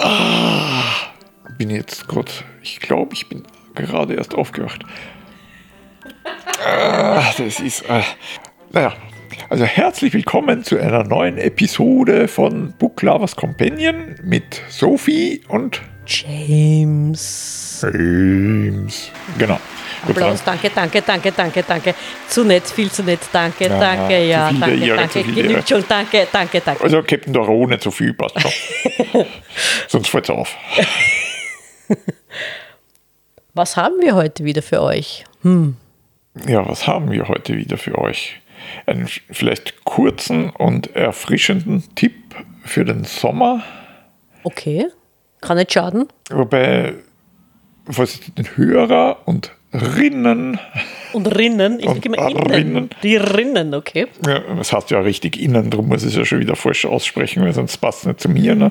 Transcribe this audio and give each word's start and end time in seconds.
Ah, 0.00 0.84
bin 1.56 1.70
jetzt 1.70 2.06
gerade, 2.06 2.30
ich 2.62 2.78
glaube, 2.78 3.14
ich 3.14 3.28
bin 3.28 3.42
gerade 3.74 4.14
erst 4.14 4.34
aufgewacht. 4.34 4.84
Ah, 6.64 7.22
das 7.36 7.58
ist, 7.58 7.82
äh, 7.82 8.02
naja, 8.70 8.92
also 9.48 9.64
herzlich 9.64 10.12
willkommen 10.14 10.62
zu 10.62 10.78
einer 10.78 11.02
neuen 11.02 11.36
Episode 11.36 12.28
von 12.28 12.74
Book 12.78 13.02
Lovers 13.02 13.34
Companion 13.34 14.14
mit 14.22 14.62
Sophie 14.68 15.40
und 15.48 15.82
James. 16.06 17.84
James. 17.92 19.10
Genau. 19.36 19.58
Applaus, 20.06 20.44
danke, 20.44 20.70
danke, 20.70 21.02
danke, 21.02 21.32
danke, 21.32 21.62
danke. 21.62 21.94
Zu 22.28 22.44
nett, 22.44 22.66
viel 22.68 22.90
zu 22.90 23.02
nett, 23.02 23.20
danke, 23.32 23.64
Ja, 23.64 23.78
danke, 23.80 24.24
ja, 24.26 24.50
der 24.50 24.60
danke, 24.60 24.84
Ehre, 24.84 24.96
danke. 24.96 25.22
Genügt 25.24 25.68
schon, 25.68 25.84
danke, 25.88 26.28
danke, 26.32 26.60
danke. 26.60 26.84
Also 26.84 27.02
Captain 27.02 27.32
Doro 27.32 27.66
nicht 27.66 27.82
so 27.82 27.90
viel, 27.90 28.14
passt 28.14 28.40
schon. 28.40 28.52
Sonst 29.88 30.08
fällt 30.08 30.24
es 30.24 30.30
auf. 30.30 30.56
Was 33.54 33.76
haben 33.76 34.00
wir 34.00 34.14
heute 34.14 34.44
wieder 34.44 34.62
für 34.62 34.82
euch? 34.82 35.24
Ja, 36.46 36.68
was 36.68 36.86
haben 36.86 37.10
wir 37.10 37.26
heute 37.26 37.56
wieder 37.56 37.76
für 37.76 37.98
euch? 37.98 38.40
Einen 38.86 39.08
vielleicht 39.08 39.84
kurzen 39.84 40.50
und 40.50 40.94
erfrischenden 40.94 41.82
Tipp 41.96 42.36
für 42.64 42.84
den 42.84 43.02
Sommer. 43.02 43.64
Okay, 44.44 44.86
kann 45.40 45.56
nicht 45.56 45.72
schaden. 45.72 46.06
Wobei, 46.30 46.94
was 47.86 48.20
den 48.20 48.56
Hörer 48.56 49.22
und 49.26 49.52
Rinnen, 49.72 50.58
Und 51.12 51.26
Rinnen, 51.26 51.78
ich 51.78 51.86
sage 51.86 52.00
immer 52.04 52.28
innen. 52.28 52.50
Rinnen. 52.50 52.90
Die 53.02 53.16
Rinnen, 53.16 53.74
okay. 53.74 54.06
ja, 54.26 54.40
das 54.56 54.72
heißt 54.72 54.90
ja 54.90 55.00
richtig 55.00 55.38
innen, 55.38 55.70
darum 55.70 55.88
muss 55.88 56.02
ich 56.02 56.10
es 56.10 56.16
ja 56.16 56.24
schon 56.24 56.40
wieder 56.40 56.56
falsch 56.56 56.86
aussprechen, 56.86 57.42
weil 57.42 57.52
sonst 57.52 57.76
passt 57.76 58.00
es 58.00 58.06
nicht 58.06 58.20
zu 58.20 58.28
mir. 58.30 58.54
Ne? 58.54 58.70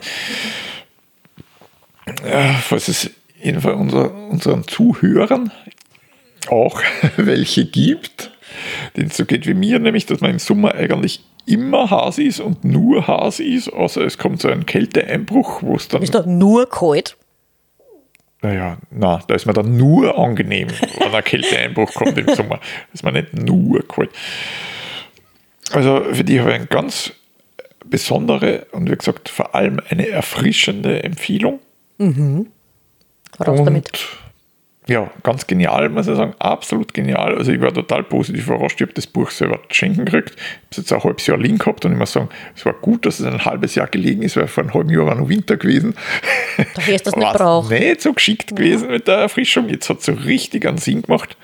Ja, 2.27 2.55
falls 2.63 2.87
es 2.87 3.11
jedenfalls 3.41 3.77
unser, 3.77 4.13
unseren 4.29 4.67
Zuhörern 4.67 5.51
auch 6.49 6.81
welche 7.17 7.65
gibt, 7.65 8.31
denen 8.95 9.09
es 9.09 9.17
so 9.17 9.25
geht 9.25 9.45
wie 9.45 9.53
mir, 9.53 9.79
nämlich, 9.79 10.07
dass 10.07 10.21
man 10.21 10.31
im 10.31 10.39
Sommer 10.39 10.73
eigentlich 10.73 11.21
immer 11.45 11.89
Hase 11.89 12.23
ist 12.23 12.39
und 12.39 12.65
nur 12.65 13.07
Hase 13.07 13.43
ist, 13.43 13.69
außer 13.69 14.01
es 14.01 14.17
kommt 14.17 14.41
so 14.41 14.49
ein 14.49 14.65
Kälteeinbruch, 14.65 15.61
wo 15.61 15.75
es 15.75 15.87
dann 15.87 16.01
Ist 16.01 16.15
doch 16.15 16.25
nur 16.25 16.69
kalt. 16.69 17.15
Naja, 18.41 18.77
na, 18.91 19.19
da 19.27 19.35
ist 19.35 19.45
man 19.45 19.55
dann 19.55 19.77
nur 19.77 20.17
angenehm, 20.17 20.69
wenn 20.99 21.13
ein 21.13 21.23
Kälteeinbruch 21.23 21.93
kommt 21.93 22.17
im 22.17 22.33
Sommer. 22.35 22.57
Da 22.57 22.93
ist 22.93 23.03
man 23.03 23.13
nicht 23.13 23.33
nur 23.33 23.87
kalt. 23.87 24.11
Also 25.71 26.03
für 26.13 26.23
die 26.23 26.39
habe 26.39 26.51
ich 26.51 26.55
eine 26.55 26.67
ganz 26.67 27.13
besondere 27.85 28.67
und 28.71 28.89
wie 28.89 28.95
gesagt 28.95 29.29
vor 29.29 29.55
allem 29.55 29.81
eine 29.89 30.07
erfrischende 30.07 31.03
Empfehlung. 31.03 31.59
Raus 33.39 33.59
und 33.59 33.65
damit. 33.65 34.07
Ja, 34.87 35.11
ganz 35.23 35.45
genial, 35.47 35.89
muss 35.89 36.07
ich 36.07 36.15
sagen. 36.15 36.33
Absolut 36.39 36.93
genial. 36.93 37.37
Also 37.37 37.51
ich 37.51 37.59
war 37.59 37.73
total 37.73 38.03
positiv 38.03 38.47
überrascht. 38.47 38.75
Ich 38.77 38.83
habe 38.83 38.93
das 38.93 39.05
Buch 39.07 39.29
selber 39.31 39.59
schenken 39.69 40.05
gekriegt. 40.05 40.33
Ich 40.35 40.41
habe 40.41 40.51
es 40.71 40.77
jetzt 40.77 40.93
ein 40.93 41.03
halbes 41.03 41.27
Jahr 41.27 41.37
liegen 41.37 41.57
gehabt 41.57 41.83
und 41.85 41.91
ich 41.91 41.97
muss 41.97 42.13
sagen, 42.13 42.29
es 42.55 42.65
war 42.65 42.73
gut, 42.73 43.05
dass 43.05 43.19
es 43.19 43.25
ein 43.25 43.43
halbes 43.43 43.75
Jahr 43.75 43.87
gelegen 43.87 44.21
ist, 44.21 44.37
weil 44.37 44.47
vor 44.47 44.63
einem 44.63 44.73
halben 44.73 44.89
Jahr 44.89 45.05
war 45.05 45.15
noch 45.15 45.27
Winter 45.27 45.57
gewesen. 45.57 45.93
Da 46.57 46.87
wirst 46.87 47.05
du 47.05 47.11
das 47.11 47.15
nicht 47.15 47.25
War's 47.25 47.37
brauchen. 47.37 47.77
nicht 47.77 48.01
so 48.01 48.13
geschickt 48.13 48.55
gewesen 48.55 48.89
mit 48.89 49.07
der 49.07 49.17
Erfrischung. 49.17 49.69
Jetzt 49.69 49.89
hat 49.89 49.99
es 49.99 50.05
so 50.05 50.13
richtig 50.13 50.65
einen 50.65 50.77
Sinn 50.77 51.01
gemacht. 51.01 51.35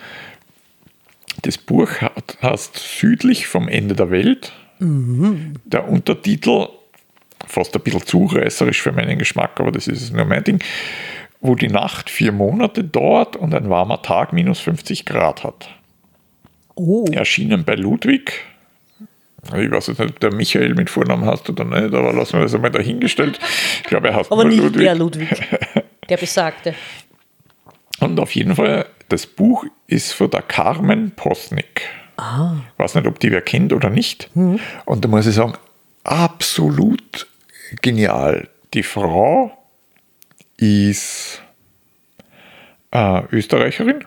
Das 1.42 1.58
Buch 1.58 1.90
hat, 2.02 2.38
heißt 2.42 2.78
Südlich 2.78 3.48
vom 3.48 3.68
Ende 3.68 3.96
der 3.96 4.10
Welt. 4.10 4.54
Der 4.80 5.88
Untertitel, 5.88 6.68
fast 7.46 7.76
ein 7.76 7.82
bisschen 7.82 8.06
zureißerisch 8.06 8.82
für 8.82 8.92
meinen 8.92 9.18
Geschmack, 9.18 9.60
aber 9.60 9.72
das 9.72 9.88
ist 9.88 10.14
nur 10.14 10.26
mein 10.26 10.44
Ding, 10.44 10.60
wo 11.44 11.56
die 11.56 11.68
Nacht 11.68 12.10
vier 12.10 12.32
Monate 12.32 12.84
dauert 12.84 13.36
und 13.36 13.54
ein 13.54 13.70
warmer 13.70 14.02
Tag 14.02 14.34
minus 14.34 14.60
50 14.62 15.06
Grad 15.06 15.44
hat. 15.44 15.70
Oh, 16.76 17.06
Erschienen 17.12 17.66
bei 17.66 17.76
Ludwig. 17.76 18.46
Ich 19.48 19.70
weiß 19.70 19.88
jetzt 19.88 20.00
nicht, 20.00 20.10
ob 20.10 20.20
der 20.22 20.34
Michael 20.34 20.74
mit 20.74 20.90
Vornamen 20.90 21.26
hast 21.26 21.50
oder 21.50 21.66
nicht, 21.66 21.94
aber 21.94 22.14
lassen 22.14 22.40
wir 22.40 22.44
das 22.44 22.56
einmal 22.56 22.72
dahingestellt. 22.72 23.40
Ich 23.78 23.84
glaube, 23.84 24.08
er 24.08 24.16
heißt 24.16 24.32
aber 24.32 24.46
nicht 24.46 24.58
Ludwig. 24.58 24.84
der 24.84 24.96
Ludwig. 24.96 25.30
Der 26.10 26.18
Besagte. 26.18 26.76
Und 28.00 28.20
auf 28.20 28.34
jeden 28.36 28.56
Fall, 28.56 28.86
das 29.10 29.26
Buch 29.26 29.66
ist 29.88 30.14
von 30.14 30.30
der 30.30 30.42
Carmen 30.42 31.12
Posnick. 31.12 31.82
Ah. 32.18 32.56
Ich 32.74 32.80
weiß 32.80 32.96
nicht, 32.96 33.08
ob 33.08 33.20
die 33.20 33.32
wer 33.32 33.42
kennt 33.42 33.74
oder 33.74 33.90
nicht. 33.90 34.30
Und 34.34 35.04
da 35.04 35.08
muss 35.10 35.28
ich 35.28 35.36
sagen, 35.36 35.54
absolut 36.04 37.28
genial. 37.82 38.48
Die 38.74 38.84
Frau 38.84 39.52
ist 40.64 41.42
äh, 42.92 43.22
Österreicherin, 43.32 44.06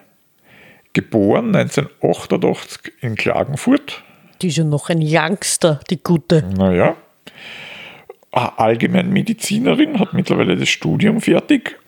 geboren 0.92 1.54
1988 1.54 2.92
in 3.00 3.14
Klagenfurt. 3.16 4.02
Die 4.40 4.48
ist 4.48 4.56
ja 4.56 4.64
noch 4.64 4.88
ein 4.88 5.00
Youngster, 5.02 5.80
die 5.90 6.02
gute. 6.02 6.42
Naja. 6.42 6.96
Allgemeinmedizinerin, 8.32 9.98
hat 9.98 10.12
mittlerweile 10.12 10.56
das 10.56 10.68
Studium 10.68 11.20
fertig 11.22 11.78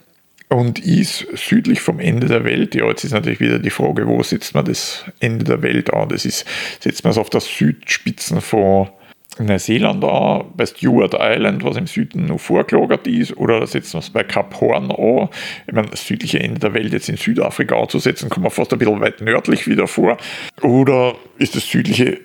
und 0.49 0.79
ist 0.79 1.27
südlich 1.35 1.81
vom 1.81 2.00
Ende 2.00 2.27
der 2.27 2.45
Welt. 2.45 2.75
Ja, 2.75 2.87
jetzt 2.89 3.05
ist 3.05 3.12
natürlich 3.12 3.41
wieder 3.41 3.59
die 3.59 3.71
Frage, 3.71 4.06
wo 4.06 4.23
setzt 4.23 4.55
man 4.55 4.65
das 4.65 5.05
Ende 5.21 5.45
der 5.45 5.62
Welt 5.62 5.93
an? 5.93 6.09
Das 6.09 6.25
ist, 6.25 6.47
setzt 6.81 7.05
man 7.05 7.11
es 7.11 7.19
auf 7.19 7.29
der 7.29 7.41
Südspitzen 7.41 8.41
von 8.41 8.89
Neuseeland 9.38 10.04
an, 10.04 10.47
bei 10.56 10.66
Stewart 10.66 11.15
Island, 11.19 11.65
was 11.65 11.76
im 11.76 11.87
Süden 11.87 12.26
noch 12.26 12.41
vorgelagert 12.41 13.06
ist, 13.06 13.37
oder 13.37 13.66
setzt 13.66 13.94
man 13.94 14.03
es 14.03 14.10
bei 14.10 14.25
Kap 14.25 14.60
Horn 14.60 14.91
an? 14.91 15.28
Ich 15.66 15.72
meine, 15.72 15.88
das 15.88 16.06
südliche 16.06 16.41
Ende 16.41 16.60
der 16.60 16.75
Welt 16.75 16.93
jetzt 16.93 17.09
in 17.09 17.16
Südafrika 17.16 17.76
anzusetzen, 17.76 18.28
kommt 18.28 18.44
man 18.44 18.53
fast 18.53 18.72
ein 18.72 18.78
bisschen 18.78 19.00
weit 19.00 19.21
nördlich 19.21 19.66
wieder 19.66 19.87
vor. 19.87 20.16
Oder 20.62 21.15
ist 21.38 21.56
das 21.56 21.66
südliche 21.69 22.21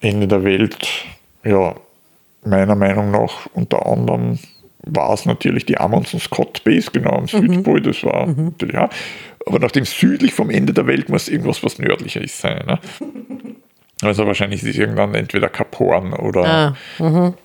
Ende 0.00 0.28
der 0.28 0.44
Welt, 0.44 0.76
ja, 1.44 1.74
meiner 2.44 2.76
Meinung 2.76 3.10
nach 3.10 3.46
unter 3.54 3.86
anderem 3.86 4.38
war 4.82 5.12
es 5.12 5.26
natürlich 5.26 5.66
die 5.66 5.78
Amundsen 5.78 6.20
Scott 6.20 6.64
Base, 6.64 6.90
genau 6.92 7.10
am 7.10 7.26
Südpol, 7.26 7.82
das 7.82 8.04
war 8.04 8.26
natürlich 8.26 8.78
auch. 8.78 8.88
Aber 9.46 9.58
nachdem 9.58 9.84
südlich 9.84 10.34
vom 10.34 10.50
Ende 10.50 10.72
der 10.72 10.86
Welt 10.86 11.08
muss 11.08 11.28
irgendwas, 11.28 11.62
was 11.62 11.78
nördlicher 11.78 12.20
ist, 12.20 12.38
sein. 12.38 12.64
Ne? 12.66 12.78
Also 14.02 14.26
wahrscheinlich 14.26 14.62
ist 14.62 14.68
es 14.68 14.78
irgendwann 14.78 15.14
entweder 15.14 15.48
Kap 15.48 15.78
Horn 15.78 16.12
oder 16.12 16.76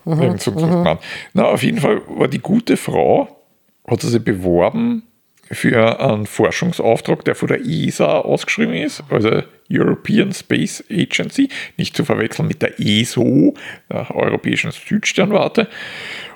irgend 0.05 0.41
so 0.41 0.51
ein 0.51 0.83
Mann. 0.83 0.99
Na, 1.33 1.45
auf 1.45 1.63
jeden 1.63 1.79
Fall 1.79 2.01
war 2.07 2.27
die 2.27 2.39
gute 2.39 2.77
Frau, 2.77 3.43
hat 3.87 4.01
sie 4.01 4.09
sich 4.09 4.23
beworben 4.23 5.03
für 5.51 5.99
einen 5.99 6.25
Forschungsauftrag, 6.25 7.25
der 7.25 7.35
von 7.35 7.47
der 7.47 7.65
ESA 7.65 8.19
ausgeschrieben 8.19 8.75
ist, 8.75 9.03
also 9.09 9.41
European 9.71 10.33
Space 10.33 10.83
Agency, 10.89 11.49
nicht 11.77 11.95
zu 11.95 12.05
verwechseln 12.05 12.47
mit 12.47 12.61
der 12.61 12.79
ESO, 12.79 13.53
der 13.89 14.15
Europäischen 14.15 14.71
Südsternwarte. 14.71 15.67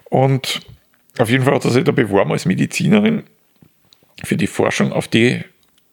Und 0.05 0.61
auf 1.17 1.29
jeden 1.29 1.43
Fall 1.43 1.55
hat 1.55 1.63
sie 1.63 1.71
sich 1.71 1.83
da 1.83 1.91
beworben 1.91 2.31
als 2.31 2.45
Medizinerin 2.45 3.23
für 4.23 4.37
die 4.37 4.47
Forschung 4.47 4.91
auf 4.91 5.07
die, 5.07 5.41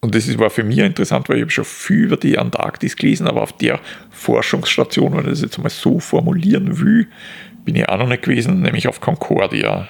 und 0.04 0.14
das 0.14 0.38
war 0.38 0.50
für 0.50 0.64
mich 0.64 0.78
interessant, 0.78 1.30
weil 1.30 1.36
ich 1.36 1.42
habe 1.42 1.50
schon 1.50 1.64
viel 1.64 2.04
über 2.04 2.18
die 2.18 2.36
Antarktis 2.36 2.94
gelesen, 2.94 3.26
aber 3.26 3.40
auf 3.40 3.54
der 3.54 3.80
Forschungsstation, 4.10 5.12
wenn 5.12 5.24
ich 5.24 5.30
das 5.30 5.40
jetzt 5.40 5.56
mal 5.56 5.70
so 5.70 5.98
formulieren 5.98 6.78
will, 6.78 7.08
bin 7.64 7.74
ich 7.74 7.88
auch 7.88 7.96
noch 7.96 8.08
nicht 8.08 8.22
gewesen, 8.22 8.60
nämlich 8.60 8.86
auf 8.86 9.00
Concordia. 9.00 9.88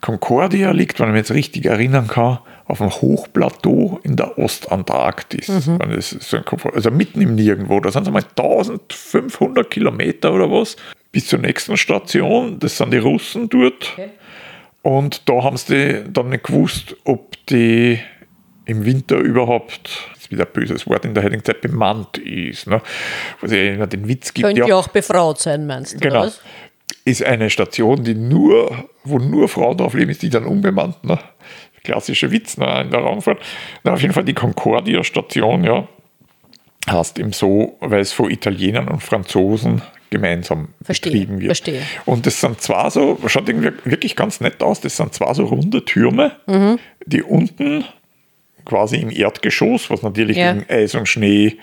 Concordia 0.00 0.70
liegt, 0.70 0.98
wenn 0.98 1.08
ich 1.08 1.12
mich 1.12 1.20
jetzt 1.20 1.32
richtig 1.32 1.66
erinnern 1.66 2.06
kann, 2.06 2.38
auf 2.64 2.80
einem 2.80 2.90
Hochplateau 2.90 4.00
in 4.02 4.16
der 4.16 4.38
Ostantarktis. 4.38 5.46
Das 5.46 5.66
so. 5.66 6.38
Also 6.72 6.90
mitten 6.90 7.20
im 7.20 7.34
Nirgendwo. 7.34 7.80
Da 7.80 7.92
sind 7.92 8.02
es 8.02 8.08
einmal 8.08 8.24
1500 8.24 9.70
Kilometer 9.70 10.32
oder 10.32 10.50
was 10.50 10.76
bis 11.12 11.26
zur 11.26 11.38
nächsten 11.38 11.76
Station. 11.76 12.58
Das 12.58 12.78
sind 12.78 12.94
die 12.94 12.98
Russen 12.98 13.50
dort. 13.50 13.94
Und 14.80 15.28
da 15.28 15.44
haben 15.44 15.58
sie 15.58 16.02
dann 16.10 16.30
nicht 16.30 16.44
gewusst, 16.44 16.96
ob 17.04 17.36
die 17.48 18.00
im 18.64 18.84
Winter 18.84 19.16
überhaupt, 19.18 20.08
das 20.14 20.24
ist 20.24 20.30
wieder 20.30 20.44
ein 20.46 20.52
böses 20.52 20.86
Wort 20.86 21.04
in 21.04 21.14
der 21.14 21.24
heutigen 21.24 21.44
Zeit, 21.44 21.60
bemannt 21.60 22.18
ist. 22.18 22.66
Ne? 22.66 22.80
Was 23.40 23.50
ja 23.52 23.72
immer 23.72 23.86
den 23.86 24.06
Witz 24.08 24.32
gibt. 24.32 24.46
Könnte 24.46 24.60
ja, 24.62 24.68
ja 24.68 24.76
auch 24.76 24.88
befraut 24.88 25.38
sein, 25.40 25.66
meinst 25.66 25.94
du? 25.94 25.98
Genau. 25.98 26.22
Was? 26.22 26.40
Ist 27.04 27.24
eine 27.24 27.50
Station, 27.50 28.04
die 28.04 28.14
nur, 28.14 28.88
wo 29.04 29.18
nur 29.18 29.48
Frauen 29.48 29.76
drauf 29.76 29.94
leben, 29.94 30.10
ist 30.10 30.22
die 30.22 30.30
dann 30.30 30.44
unbemannt. 30.44 31.02
Ne? 31.04 31.18
Klassischer 31.82 32.30
Witz 32.30 32.58
ne, 32.58 32.82
in 32.82 32.90
der 32.90 33.00
Raumfahrt. 33.00 33.40
Na, 33.82 33.94
auf 33.94 34.02
jeden 34.02 34.14
Fall 34.14 34.24
die 34.24 34.34
Concordia-Station, 34.34 35.64
ja, 35.64 35.88
heißt 36.88 37.18
eben 37.18 37.32
so, 37.32 37.76
weil 37.80 38.00
es 38.00 38.12
von 38.12 38.30
Italienern 38.30 38.88
und 38.88 39.02
Franzosen 39.02 39.82
gemeinsam 40.10 40.68
Verstehe, 40.82 41.12
betrieben 41.12 41.40
wird. 41.40 41.46
verstehe. 41.48 41.82
Und 42.04 42.26
das 42.26 42.40
sind 42.40 42.60
zwar 42.60 42.90
so, 42.90 43.18
schaut 43.26 43.48
irgendwie 43.48 43.72
wirklich 43.84 44.14
ganz 44.14 44.40
nett 44.40 44.62
aus, 44.62 44.80
das 44.80 44.96
sind 44.96 45.12
zwar 45.14 45.34
so 45.34 45.46
runde 45.46 45.84
Türme, 45.84 46.32
Mhm. 46.46 46.78
die 47.06 47.22
unten 47.22 47.84
quasi 48.64 48.96
im 48.96 49.10
Erdgeschoss, 49.10 49.90
was 49.90 50.02
natürlich 50.02 50.36
Ja. 50.36 50.54
wegen 50.56 50.66
Eis 50.70 50.94
und 50.94 51.08
Schnee 51.08 51.56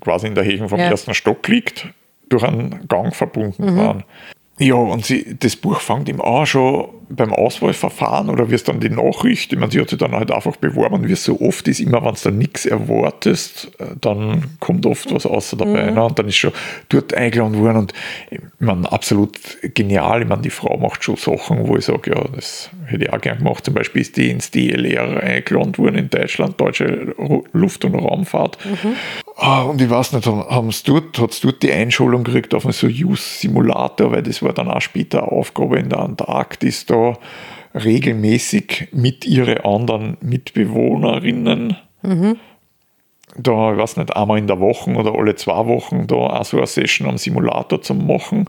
quasi 0.00 0.26
in 0.26 0.34
der 0.34 0.44
Höhe 0.44 0.68
vom 0.68 0.78
Ja. 0.78 0.86
ersten 0.86 1.14
Stock 1.14 1.46
liegt, 1.48 1.86
durch 2.28 2.42
einen 2.44 2.86
Gang 2.88 3.14
verbunden 3.14 3.76
waren. 3.76 4.04
Ja, 4.58 4.74
und 4.74 5.04
sie, 5.04 5.36
das 5.38 5.56
Buch 5.56 5.80
fängt 5.80 6.08
ihm 6.08 6.20
an 6.20 6.46
schon 6.46 6.88
beim 7.10 7.32
Auswahlverfahren 7.32 8.30
oder 8.30 8.50
wie 8.50 8.54
es 8.54 8.64
dann 8.64 8.80
die 8.80 8.88
Nachricht, 8.88 9.52
ich 9.52 9.58
meine, 9.58 9.72
sie 9.72 9.80
hat 9.80 9.90
sich 9.90 9.98
dann 9.98 10.12
halt 10.12 10.30
einfach 10.30 10.56
beworben, 10.56 11.06
wie 11.06 11.12
es 11.12 11.24
so 11.24 11.40
oft 11.40 11.66
ist, 11.68 11.80
immer 11.80 12.04
wenn 12.04 12.14
du 12.14 12.20
da 12.22 12.30
nichts 12.30 12.66
erwartest, 12.66 13.70
äh, 13.78 13.86
dann 14.00 14.44
kommt 14.60 14.86
oft 14.86 15.12
was 15.12 15.26
außer 15.26 15.56
dabei. 15.56 15.90
Mhm. 15.90 15.94
Ne? 15.94 16.04
Und 16.04 16.18
dann 16.18 16.28
ist 16.28 16.36
schon 16.36 16.52
dort 16.88 17.12
eingeladen 17.14 17.58
worden 17.58 17.78
und 17.78 17.94
ich 18.30 18.40
meine, 18.60 18.90
absolut 18.90 19.38
genial. 19.74 20.22
Ich 20.22 20.28
meine, 20.28 20.42
die 20.42 20.50
Frau 20.50 20.76
macht 20.76 21.02
schon 21.02 21.16
Sachen, 21.16 21.66
wo 21.66 21.76
ich 21.76 21.84
sage, 21.84 22.12
ja, 22.12 22.24
das 22.34 22.70
hätte 22.86 23.04
ich 23.04 23.12
auch 23.12 23.20
gern 23.20 23.38
gemacht. 23.38 23.64
Zum 23.64 23.74
Beispiel 23.74 24.02
ist 24.02 24.16
die 24.16 24.30
ins 24.30 24.50
DLR 24.50 25.22
eingeladen 25.22 25.76
worden 25.78 25.96
in 25.96 26.10
Deutschland, 26.10 26.60
Deutsche 26.60 27.14
Luft- 27.52 27.84
und 27.84 27.94
Raumfahrt. 27.94 28.58
Mhm. 28.64 28.94
Ah, 29.36 29.62
und 29.62 29.80
ich 29.80 29.88
weiß 29.88 30.12
nicht, 30.12 30.26
haben 30.26 30.68
es 30.68 30.82
dort, 30.82 31.18
hat 31.18 31.30
es 31.30 31.40
dort 31.40 31.62
die 31.62 31.72
Einschulung 31.72 32.24
gekriegt 32.24 32.54
auf 32.54 32.66
einen 32.66 32.74
Soyuz-Simulator, 32.74 34.12
weil 34.12 34.22
das 34.22 34.42
war 34.42 34.52
dann 34.52 34.68
auch 34.68 34.82
später 34.82 35.22
eine 35.22 35.32
Aufgabe 35.32 35.78
in 35.78 35.88
der 35.88 36.00
Antarktis 36.00 36.84
da 36.84 36.99
regelmäßig 37.74 38.88
mit 38.92 39.24
ihren 39.24 39.58
anderen 39.58 40.16
Mitbewohnerinnen. 40.20 41.76
Mhm. 42.02 42.36
Da, 43.36 43.72
ich 43.72 43.78
weiß 43.78 43.96
nicht, 43.98 44.16
einmal 44.16 44.38
in 44.38 44.48
der 44.48 44.58
Woche 44.58 44.90
oder 44.92 45.14
alle 45.14 45.36
zwei 45.36 45.66
Wochen 45.66 46.06
da 46.06 46.16
auch 46.16 46.44
so 46.44 46.56
eine 46.56 46.66
Session 46.66 47.08
am 47.08 47.16
Simulator 47.16 47.80
zu 47.80 47.94
machen, 47.94 48.48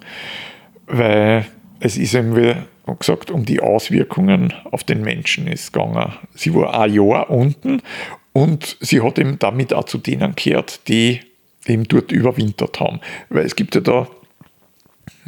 weil 0.88 1.46
es 1.80 1.98
ist 1.98 2.16
eben, 2.16 2.36
wie 2.36 2.56
gesagt, 2.98 3.30
um 3.30 3.46
die 3.46 3.60
Auswirkungen 3.60 4.54
auf 4.72 4.84
den 4.84 5.02
Menschen 5.02 5.48
ist 5.48 5.72
gegangen. 5.72 6.14
Sie 6.34 6.54
war 6.56 6.80
ein 6.80 6.94
Jahr 6.94 7.30
unten 7.30 7.82
und 8.34 8.78
sie 8.80 9.02
hat 9.02 9.20
eben 9.20 9.38
damit 9.38 9.74
auch 9.74 9.86
zu 9.86 10.00
denen 10.00 10.34
gehört, 10.36 10.88
die 10.88 11.20
eben 11.68 11.84
dort 11.84 12.12
überwintert 12.12 12.80
haben. 12.80 13.02
Weil 13.30 13.46
es 13.46 13.56
gibt 13.56 13.76
ja 13.76 13.82
da 13.82 14.08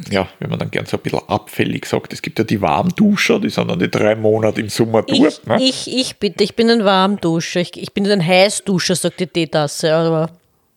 ja, 0.10 0.28
wenn 0.40 0.50
man 0.50 0.58
dann 0.58 0.72
gern 0.72 0.86
so 0.86 0.98
ein 0.98 1.04
bisschen 1.04 1.22
abfällig 1.28 1.86
sagt, 1.86 2.14
es 2.14 2.22
gibt 2.22 2.40
ja 2.40 2.46
die 2.46 2.62
Warmduscher, 2.62 3.40
die 3.40 3.50
sind 3.50 3.70
dann 3.70 3.78
die 3.78 3.92
drei 3.92 4.16
Monate 4.16 4.62
im 4.62 4.70
Sommer 4.70 5.04
ich, 5.08 5.20
dort. 5.20 5.48
Ne? 5.48 5.58
Ich, 5.62 5.88
ich 5.88 6.18
bitte, 6.18 6.44
ich 6.44 6.56
bin 6.56 6.70
ein 6.70 6.84
Warmduscher, 6.84 7.60
ich, 7.60 7.78
ich 7.78 7.94
bin 7.94 8.10
ein 8.10 8.26
Heißduscher, 8.26 8.96
sagt 8.96 9.20
die 9.20 9.28
Teetasse, 9.28 9.94
aber. 9.94 10.32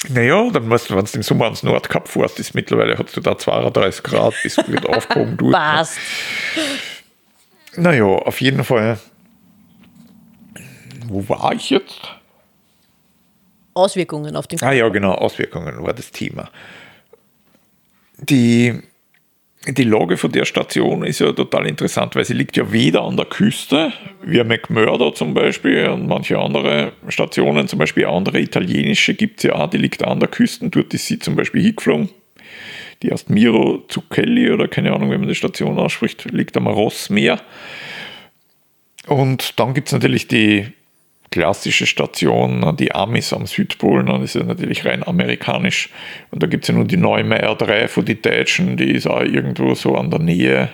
Naja, 0.09 0.51
dann 0.51 0.69
musst 0.69 0.91
du, 0.91 0.97
wenn 0.97 1.07
du 1.07 1.13
im 1.15 1.23
Sommer 1.23 1.47
ans 1.47 1.63
Nordkap 1.63 2.09
fährst, 2.09 2.39
ist 2.39 2.55
mittlerweile 2.55 2.99
hat 2.99 3.17
du 3.17 3.21
da 3.21 3.39
32 3.39 4.03
Grad, 4.03 4.35
bis 4.43 4.57
du 4.57 4.71
wieder 4.71 4.95
aufgehoben 4.95 5.37
durch. 5.39 5.53
Ne? 5.53 5.59
Passt. 5.59 5.99
Naja, 7.77 8.05
auf 8.05 8.41
jeden 8.41 8.65
Fall. 8.65 8.99
Wo 11.09 11.27
war 11.29 11.53
ich 11.55 11.71
jetzt? 11.71 12.01
Auswirkungen 13.73 14.37
auf 14.37 14.47
den 14.47 14.59
Körper. 14.59 14.73
Ah 14.73 14.75
ja, 14.75 14.89
genau, 14.89 15.13
Auswirkungen 15.13 15.83
war 15.83 15.95
das 15.95 16.11
Thema. 16.11 16.51
Die 18.19 18.83
die 19.69 19.85
Lage 19.85 20.17
von 20.17 20.31
der 20.31 20.45
Station 20.45 21.05
ist 21.05 21.21
ja 21.21 21.33
total 21.33 21.67
interessant, 21.67 22.15
weil 22.15 22.25
sie 22.25 22.35
liegt 22.35 22.57
ja 22.57 22.73
weder 22.73 23.03
an 23.03 23.17
der 23.17 23.27
Küste, 23.27 23.93
wie 24.25 24.43
McMurdo 24.43 25.11
zum 25.11 25.35
Beispiel 25.35 25.89
und 25.89 26.07
manche 26.07 26.39
andere 26.39 26.93
Stationen, 27.09 27.67
zum 27.67 27.79
Beispiel 27.79 28.07
andere 28.07 28.41
italienische 28.41 29.15
gibt 29.15 29.39
es 29.39 29.45
ja 29.45 29.55
auch, 29.55 29.69
die 29.69 29.79
liegt 29.79 30.05
an 30.05 30.21
der 30.21 30.29
Küste, 30.29 30.69
dort 30.69 30.95
ist 30.95 31.07
sie 31.07 31.19
zum 31.19 31.37
Beispiel 31.37 31.63
hingeflogen. 31.63 32.11
Die 33.03 33.11
heißt 33.11 33.29
Miro 33.29 33.85
Zucchelli 33.89 34.51
oder 34.51 34.69
keine 34.69 34.95
Ahnung, 34.95 35.11
wie 35.11 35.19
man 35.19 35.29
die 35.29 35.35
Station 35.35 35.79
ausspricht, 35.79 36.31
liegt 36.31 36.57
am 36.57 36.67
Rossmeer. 36.67 37.41
Und 39.07 39.59
dann 39.59 39.75
gibt 39.75 39.89
es 39.89 39.93
natürlich 39.93 40.29
die 40.29 40.67
klassische 41.37 41.85
Station, 41.85 42.75
die 42.79 42.95
Amis 42.95 43.35
am 43.35 43.47
Südpol, 43.47 44.07
das 44.07 44.23
ist 44.23 44.35
ja 44.37 44.43
natürlich 44.43 44.87
rein 44.87 45.07
amerikanisch. 45.07 45.91
Und 46.31 46.43
da 46.43 46.47
gibt 46.47 46.65
es 46.65 46.69
ja 46.69 46.75
nur 46.75 46.87
die 46.87 46.97
Neumeier 46.97 47.55
3 47.55 47.89
von 47.89 48.07
den 48.07 48.23
Deutschen, 48.23 48.79
die 48.79 48.93
ist 48.93 49.07
auch 49.07 49.21
irgendwo 49.21 49.75
so 49.75 49.97
an 49.97 50.11
der 50.11 50.21
Nähe, 50.21 50.71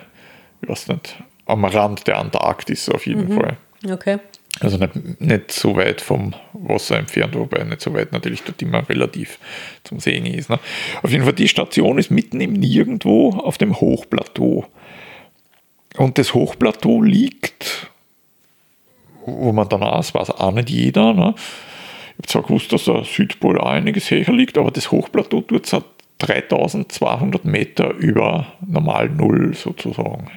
ich 0.61 0.69
weiß 0.69 0.87
nicht, 0.87 1.17
am 1.47 1.65
Rand 1.65 2.07
der 2.07 2.17
Antarktis 2.17 2.87
auf 2.87 3.05
jeden 3.05 3.27
mhm. 3.27 3.41
Fall. 3.41 3.57
Okay. 3.91 4.19
Also 4.61 4.77
nicht, 4.77 5.19
nicht 5.19 5.51
so 5.51 5.75
weit 5.75 5.99
vom 5.99 6.33
Wasser 6.53 6.97
entfernt, 6.97 7.35
wobei 7.35 7.65
nicht 7.65 7.81
so 7.81 7.93
weit 7.93 8.13
natürlich 8.13 8.43
dort 8.43 8.61
immer 8.61 8.87
relativ 8.87 9.39
zum 9.83 9.99
Sehen 9.99 10.25
ist. 10.25 10.49
Ne? 10.49 10.59
Auf 11.01 11.11
jeden 11.11 11.25
Fall, 11.25 11.33
die 11.33 11.49
Station 11.49 11.97
ist 11.97 12.09
mitten 12.09 12.39
im 12.39 12.53
Nirgendwo 12.53 13.31
auf 13.31 13.57
dem 13.57 13.81
Hochplateau. 13.81 14.65
Und 15.97 16.17
das 16.17 16.33
Hochplateau 16.33 17.01
liegt 17.01 17.91
wo 19.25 19.51
man 19.51 19.69
das 19.69 20.13
weiß 20.13 20.31
auch 20.31 20.51
nicht 20.51 20.69
jeder. 20.69 21.13
Ne? 21.13 21.33
Ich 21.35 22.17
habe 22.17 22.27
zwar 22.27 22.43
gewusst, 22.43 22.71
dass 22.71 22.85
der 22.85 23.03
Südpol 23.03 23.59
auch 23.59 23.69
einiges 23.69 24.11
höher 24.11 24.31
liegt, 24.31 24.57
aber 24.57 24.71
das 24.71 24.91
Hochplateau 24.91 25.41
tut 25.41 25.65
es 25.65 25.81
3200 26.19 27.43
Meter 27.43 27.93
über 27.93 28.47
normal 28.65 29.09
Null 29.09 29.53
sozusagen. 29.53 30.29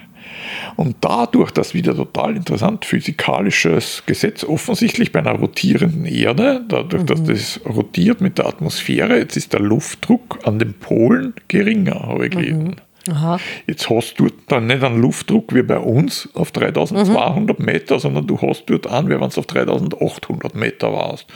Und 0.77 0.97
dadurch, 1.01 1.51
dass 1.51 1.75
wieder 1.75 1.95
total 1.95 2.37
interessant 2.37 2.85
physikalisches 2.85 4.03
Gesetz 4.07 4.45
offensichtlich 4.45 5.13
bei 5.13 5.21
einer 5.21 5.33
rotierenden 5.33 6.05
Erde, 6.05 6.65
dadurch, 6.69 7.03
mhm. 7.03 7.07
dass 7.07 7.25
das 7.25 7.61
rotiert 7.65 8.21
mit 8.21 8.39
der 8.39 8.47
Atmosphäre, 8.47 9.19
jetzt 9.19 9.37
ist 9.37 9.53
der 9.53 9.61
Luftdruck 9.61 10.41
an 10.45 10.59
den 10.59 10.75
Polen 10.75 11.35
geringer, 11.49 12.01
habe 12.01 12.27
ich 12.27 12.33
gelesen. 12.33 12.65
Mhm. 12.65 12.86
Aha. 13.09 13.39
Jetzt 13.67 13.89
hast 13.91 14.19
du 14.19 14.29
dann 14.49 14.67
nicht 14.67 14.83
einen 14.83 15.01
Luftdruck 15.01 15.55
wie 15.55 15.63
bei 15.63 15.79
uns 15.79 16.29
auf 16.35 16.51
3200 16.51 17.59
mhm. 17.59 17.65
Meter, 17.65 18.01
sondern 18.01 18.27
du 18.27 18.41
hast 18.41 18.67
dort 18.67 18.87
an, 18.87 19.09
wie 19.09 19.21
wenn 19.21 19.29
es 19.29 19.39
auf 19.39 19.47
3800 19.47 20.55
Meter 20.55 20.93
warst. 20.93 21.27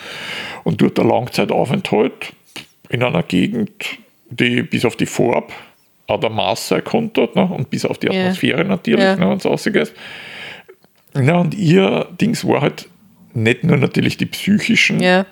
Und 0.65 0.81
dort 0.81 0.99
der 0.99 1.05
Langzeitaufenthalt 1.05 2.33
in 2.89 3.03
einer 3.03 3.23
Gegend, 3.23 3.99
die 4.31 4.63
bis 4.63 4.85
auf 4.85 4.97
die 4.97 5.07
Farbe 5.07 5.53
auch 6.07 6.21
der 6.21 6.31
Maß 6.31 6.69
sein 6.69 6.85
konnte 6.85 7.29
ne? 7.35 7.45
und 7.45 7.71
bis 7.71 7.85
auf 7.85 7.99
die 7.99 8.11
Atmosphäre 8.11 8.59
yeah. 8.59 8.69
natürlich, 8.69 9.05
yeah. 9.05 9.17
ne, 9.17 9.31
wenn 9.31 9.39
es 9.39 9.47
rausgeht. 9.47 9.93
Ja, 11.15 11.39
und 11.39 11.55
ihr 11.55 12.09
Dings 12.21 12.47
war 12.47 12.61
halt 12.61 12.89
nicht 13.33 13.65
nur 13.65 13.77
natürlich 13.77 14.17
die 14.17 14.27
psychischen 14.27 15.01
yeah. 15.01 15.27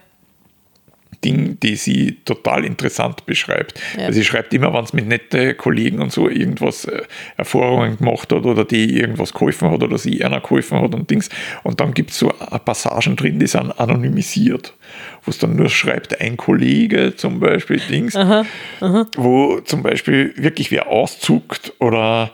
Ding, 1.25 1.59
die 1.61 1.77
sie 1.77 2.19
total 2.25 2.65
interessant 2.65 3.27
beschreibt. 3.27 3.81
Ja. 3.97 4.07
Also 4.07 4.21
sie 4.21 4.25
schreibt 4.25 4.55
immer, 4.55 4.73
wenn 4.73 4.85
es 4.85 4.93
mit 4.93 5.09
netten 5.09 5.57
Kollegen 5.57 6.01
und 6.01 6.13
so 6.13 6.29
irgendwas 6.29 6.85
äh, 6.85 7.03
Erfahrungen 7.37 7.99
gemacht 7.99 8.33
hat 8.33 8.45
oder 8.45 8.65
die 8.65 8.99
irgendwas 8.99 9.33
geholfen 9.33 9.71
hat 9.71 9.83
oder 9.83 9.99
sie 9.99 10.25
einer 10.25 10.41
geholfen 10.41 10.81
hat 10.81 10.95
und 10.95 11.11
Dings. 11.11 11.29
Und 11.65 11.81
dann 11.81 11.93
gibt 11.95 12.11
es 12.11 12.19
so 12.19 12.29
Passagen 12.65 13.17
drin, 13.17 13.41
die 13.41 13.47
sind 13.47 13.73
anonymisiert, 13.81 14.75
wo 15.25 15.31
es 15.31 15.39
dann 15.39 15.57
nur 15.57 15.69
schreibt, 15.69 16.21
ein 16.21 16.37
Kollege 16.37 17.17
zum 17.17 17.41
Beispiel 17.41 17.81
Dings, 17.81 18.15
aha, 18.15 18.45
aha. 18.81 19.07
wo 19.17 19.61
zum 19.61 19.83
Beispiel 19.83 20.35
wirklich 20.37 20.71
wer 20.71 20.89
auszuckt 20.89 21.73
oder 21.81 22.31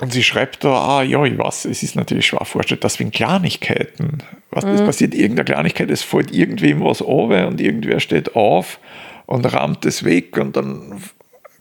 und 0.00 0.12
sie 0.12 0.22
schreibt 0.22 0.64
da, 0.64 0.98
ah 0.98 1.02
ja, 1.02 1.24
ich 1.24 1.36
weiß, 1.38 1.66
es 1.66 1.82
ist 1.82 1.94
natürlich 1.94 2.26
schwer 2.26 2.44
vorstellbar, 2.44 2.82
dass 2.82 2.98
wegen 2.98 3.10
Kleinigkeiten, 3.10 4.18
was, 4.50 4.64
mhm. 4.64 4.72
es 4.72 4.82
passiert 4.82 5.14
irgendeine 5.14 5.44
Kleinigkeit, 5.44 5.90
es 5.90 6.02
fällt 6.02 6.32
irgendwem 6.32 6.82
was 6.82 7.02
an 7.02 7.46
und 7.46 7.60
irgendwer 7.60 8.00
steht 8.00 8.34
auf 8.34 8.78
und 9.26 9.52
rammt 9.52 9.84
es 9.84 10.04
weg 10.04 10.38
und 10.38 10.56
dann 10.56 11.02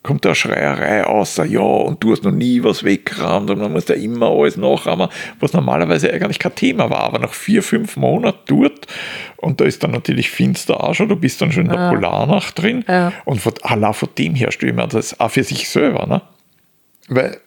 kommt 0.01 0.23
da 0.23 0.33
Schreierei 0.33 1.03
außer 1.03 1.43
ja 1.43 1.59
und 1.59 2.01
du 2.01 2.13
hast 2.13 2.23
noch 2.23 2.31
nie 2.31 2.63
was 2.63 2.85
weggerammt 2.85 3.49
und 3.49 3.59
man 3.59 3.73
muss 3.73 3.85
da 3.85 3.93
immer 3.93 4.29
alles 4.29 4.55
nachrahmen, 4.55 5.09
was 5.41 5.51
normalerweise 5.51 6.11
eigentlich 6.13 6.39
kein 6.39 6.55
Thema 6.55 6.89
war, 6.89 7.01
aber 7.01 7.19
nach 7.19 7.33
vier, 7.33 7.61
fünf 7.61 7.97
Monaten 7.97 8.39
dort 8.47 8.87
und 9.35 9.59
da 9.59 9.65
ist 9.65 9.83
dann 9.83 9.91
natürlich 9.91 10.29
finster 10.29 10.81
auch 10.81 10.95
schon, 10.95 11.09
du 11.09 11.17
bist 11.17 11.41
dann 11.41 11.51
schon 11.51 11.65
in 11.65 11.71
der 11.71 11.79
ja. 11.79 11.89
Polarnacht 11.89 12.57
drin 12.57 12.85
ja. 12.87 13.11
und 13.25 13.41
von, 13.41 13.53
allein 13.61 13.93
von 13.93 14.09
dem 14.17 14.35
her 14.35 14.51
stelle 14.53 14.71
ich 14.71 14.77
mir 14.77 14.87
das 14.87 15.19
auch 15.19 15.31
für 15.31 15.43
sich 15.43 15.67
selber, 15.67 16.07
ne? 16.07 16.21
weil 17.09 17.37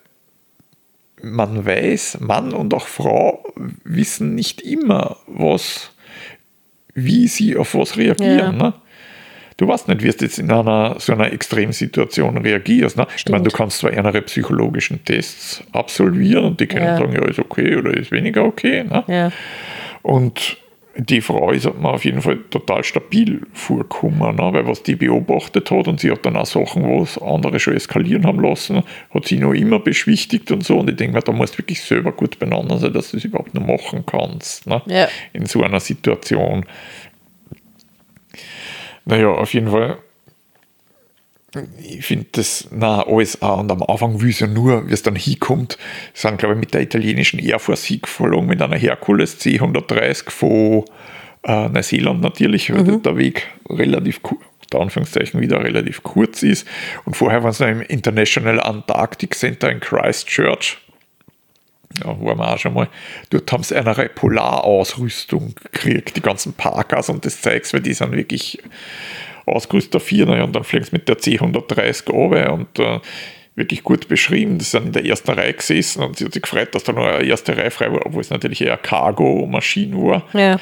man 1.23 1.65
weiß, 1.65 2.19
Mann 2.21 2.53
und 2.53 2.75
auch 2.75 2.87
Frau 2.87 3.45
wissen 3.85 4.35
nicht 4.35 4.61
immer, 4.61 5.17
was, 5.27 5.91
wie 6.95 7.27
sie 7.29 7.57
auf 7.57 7.75
was 7.75 7.97
reagieren. 7.97 8.59
Ja. 8.59 8.71
Ne? 8.71 8.75
Du 9.57 9.69
weißt 9.69 9.89
nicht, 9.89 10.03
wie 10.03 10.11
du 10.11 10.25
jetzt 10.25 10.39
in 10.39 10.51
einer 10.51 10.97
so 10.99 11.13
einer 11.13 11.33
Extremsituation 11.33 12.39
reagierst. 12.39 12.97
Ne? 12.97 13.07
Ich 13.17 13.29
meine, 13.29 13.45
du 13.45 13.51
kannst 13.51 13.79
zwar 13.79 13.97
andere 13.97 14.23
psychologischen 14.23 15.05
Tests 15.05 15.63
absolvieren 15.73 16.45
und 16.45 16.61
die 16.61 16.67
können 16.67 16.87
ja. 16.87 16.97
sagen, 16.97 17.13
ja, 17.13 17.25
ist 17.29 17.39
okay 17.39 17.77
oder 17.77 17.95
ist 17.97 18.11
weniger 18.11 18.45
okay. 18.45 18.85
Ne? 18.85 19.05
Ja. 19.07 19.33
Und 20.03 20.57
die 20.97 21.21
Frau 21.21 21.51
ist 21.53 21.65
mir 21.65 21.89
auf 21.89 22.05
jeden 22.05 22.21
Fall 22.21 22.39
total 22.51 22.85
stabil 22.85 23.41
vorgekommen, 23.55 24.37
ne? 24.37 24.53
weil 24.53 24.67
was 24.67 24.83
die 24.83 24.97
beobachtet 24.97 25.71
hat 25.71 25.89
und 25.89 26.01
sie 26.01 26.11
hat 26.11 26.27
dann 26.27 26.37
auch 26.37 26.47
Sachen, 26.47 26.85
wo 26.85 27.03
es 27.03 27.17
andere 27.19 27.59
schon 27.59 27.75
eskalieren 27.75 28.27
haben 28.27 28.41
lassen, 28.41 28.83
hat 29.13 29.27
sie 29.27 29.39
noch 29.39 29.53
immer 29.53 29.79
beschwichtigt 29.79 30.51
und 30.51 30.65
so 30.65 30.79
und 30.79 30.91
ich 30.91 30.97
denke 30.97 31.15
mir, 31.15 31.23
da 31.23 31.33
musst 31.33 31.55
du 31.55 31.59
wirklich 31.59 31.81
selber 31.81 32.13
gut 32.13 32.39
beieinander 32.39 32.79
sein, 32.79 32.93
dass 32.93 33.11
du 33.11 33.17
das 33.17 33.25
überhaupt 33.25 33.55
noch 33.55 33.67
machen 33.67 34.05
kannst 34.05 34.67
ne? 34.67 34.83
Ja. 34.87 35.09
in 35.33 35.47
so 35.47 35.63
einer 35.63 35.81
Situation. 35.81 36.67
Naja, 39.05 39.29
auf 39.29 39.55
jeden 39.55 39.71
Fall 39.71 39.99
ich 41.83 42.05
finde 42.05 42.27
das, 42.33 42.69
na, 42.71 43.07
alles. 43.07 43.37
Und 43.37 43.71
am 43.71 43.83
Anfang 43.83 44.21
will 44.21 44.31
es 44.31 44.41
ja 44.41 44.47
nur, 44.47 44.89
wie 44.89 44.93
es 44.93 45.03
dann 45.03 45.17
hinkommt, 45.17 45.79
sind, 46.15 46.39
glaube 46.39 46.55
ich, 46.55 46.61
mit 46.61 46.75
der 46.75 46.81
italienischen 46.81 47.39
Air 47.39 47.59
Force 47.59 47.85
hingeflogen 47.85 48.47
mit 48.47 48.63
einer 48.63 48.77
Hercules 48.77 49.39
C-130 49.39 50.31
von 50.31 50.85
Äh, 51.45 51.69
Neuseeland 51.71 52.21
natürlich, 52.21 52.73
weil 52.73 52.85
mhm. 52.85 53.03
der 53.03 53.17
Weg 53.17 53.49
relativ 53.69 54.23
kurz 54.23 54.41
Anführungszeichen 54.75 55.41
wieder 55.41 55.63
relativ 55.63 56.03
kurz 56.03 56.43
ist. 56.43 56.67
Und 57.05 57.17
vorher 57.17 57.43
waren 57.43 57.53
sie 57.53 57.69
im 57.69 57.83
International 57.83 58.61
Antarctic 58.61 59.35
Center 59.35 59.71
in 59.71 59.81
Christchurch. 59.81 60.79
Ja, 61.99 62.07
waren 62.07 62.39
wir 62.39 62.49
auch 62.49 62.59
schon 62.59 62.73
mal. 62.73 62.89
Dort 63.31 63.53
haben 63.53 63.63
sie 63.63 63.77
eine 63.77 64.09
Polarausrüstung 64.09 65.55
gekriegt, 65.57 66.17
die 66.17 66.23
ganzen 66.23 66.55
Parkas 66.55 67.11
und 67.11 67.27
das 67.27 67.43
Zeugs, 67.43 67.75
weil 67.75 67.83
die 67.83 67.93
sind 67.93 68.13
wirklich 68.13 68.63
ausgerüstet 69.47 69.95
dafür. 69.95 70.27
Naja, 70.27 70.45
und 70.45 70.55
dann 70.55 70.65
fliegen 70.65 70.85
sie 70.85 70.93
mit 70.93 71.09
der 71.09 71.19
C130 71.19 72.11
runter 72.11 72.53
und 72.53 72.79
äh, 72.79 73.01
wirklich 73.55 73.83
gut 73.83 74.09
beschrieben. 74.09 74.59
Die 74.59 74.65
sind 74.65 74.87
in 74.87 74.93
der 74.93 75.05
ersten 75.05 75.31
Reihe 75.31 75.53
gesessen 75.53 76.03
und 76.03 76.17
sie 76.17 76.25
hat 76.25 76.33
sich 76.33 76.43
gefreut, 76.43 76.75
dass 76.75 76.85
da 76.85 76.93
noch 76.93 77.05
eine 77.05 77.25
erste 77.25 77.57
Reihe 77.57 77.71
frei 77.71 77.93
war, 77.93 78.07
obwohl 78.07 78.21
es 78.21 78.31
natürlich 78.31 78.63
eher 78.63 78.77
Cargo-Maschine 78.77 79.97
war. 79.97 80.23
Ja. 80.33 80.59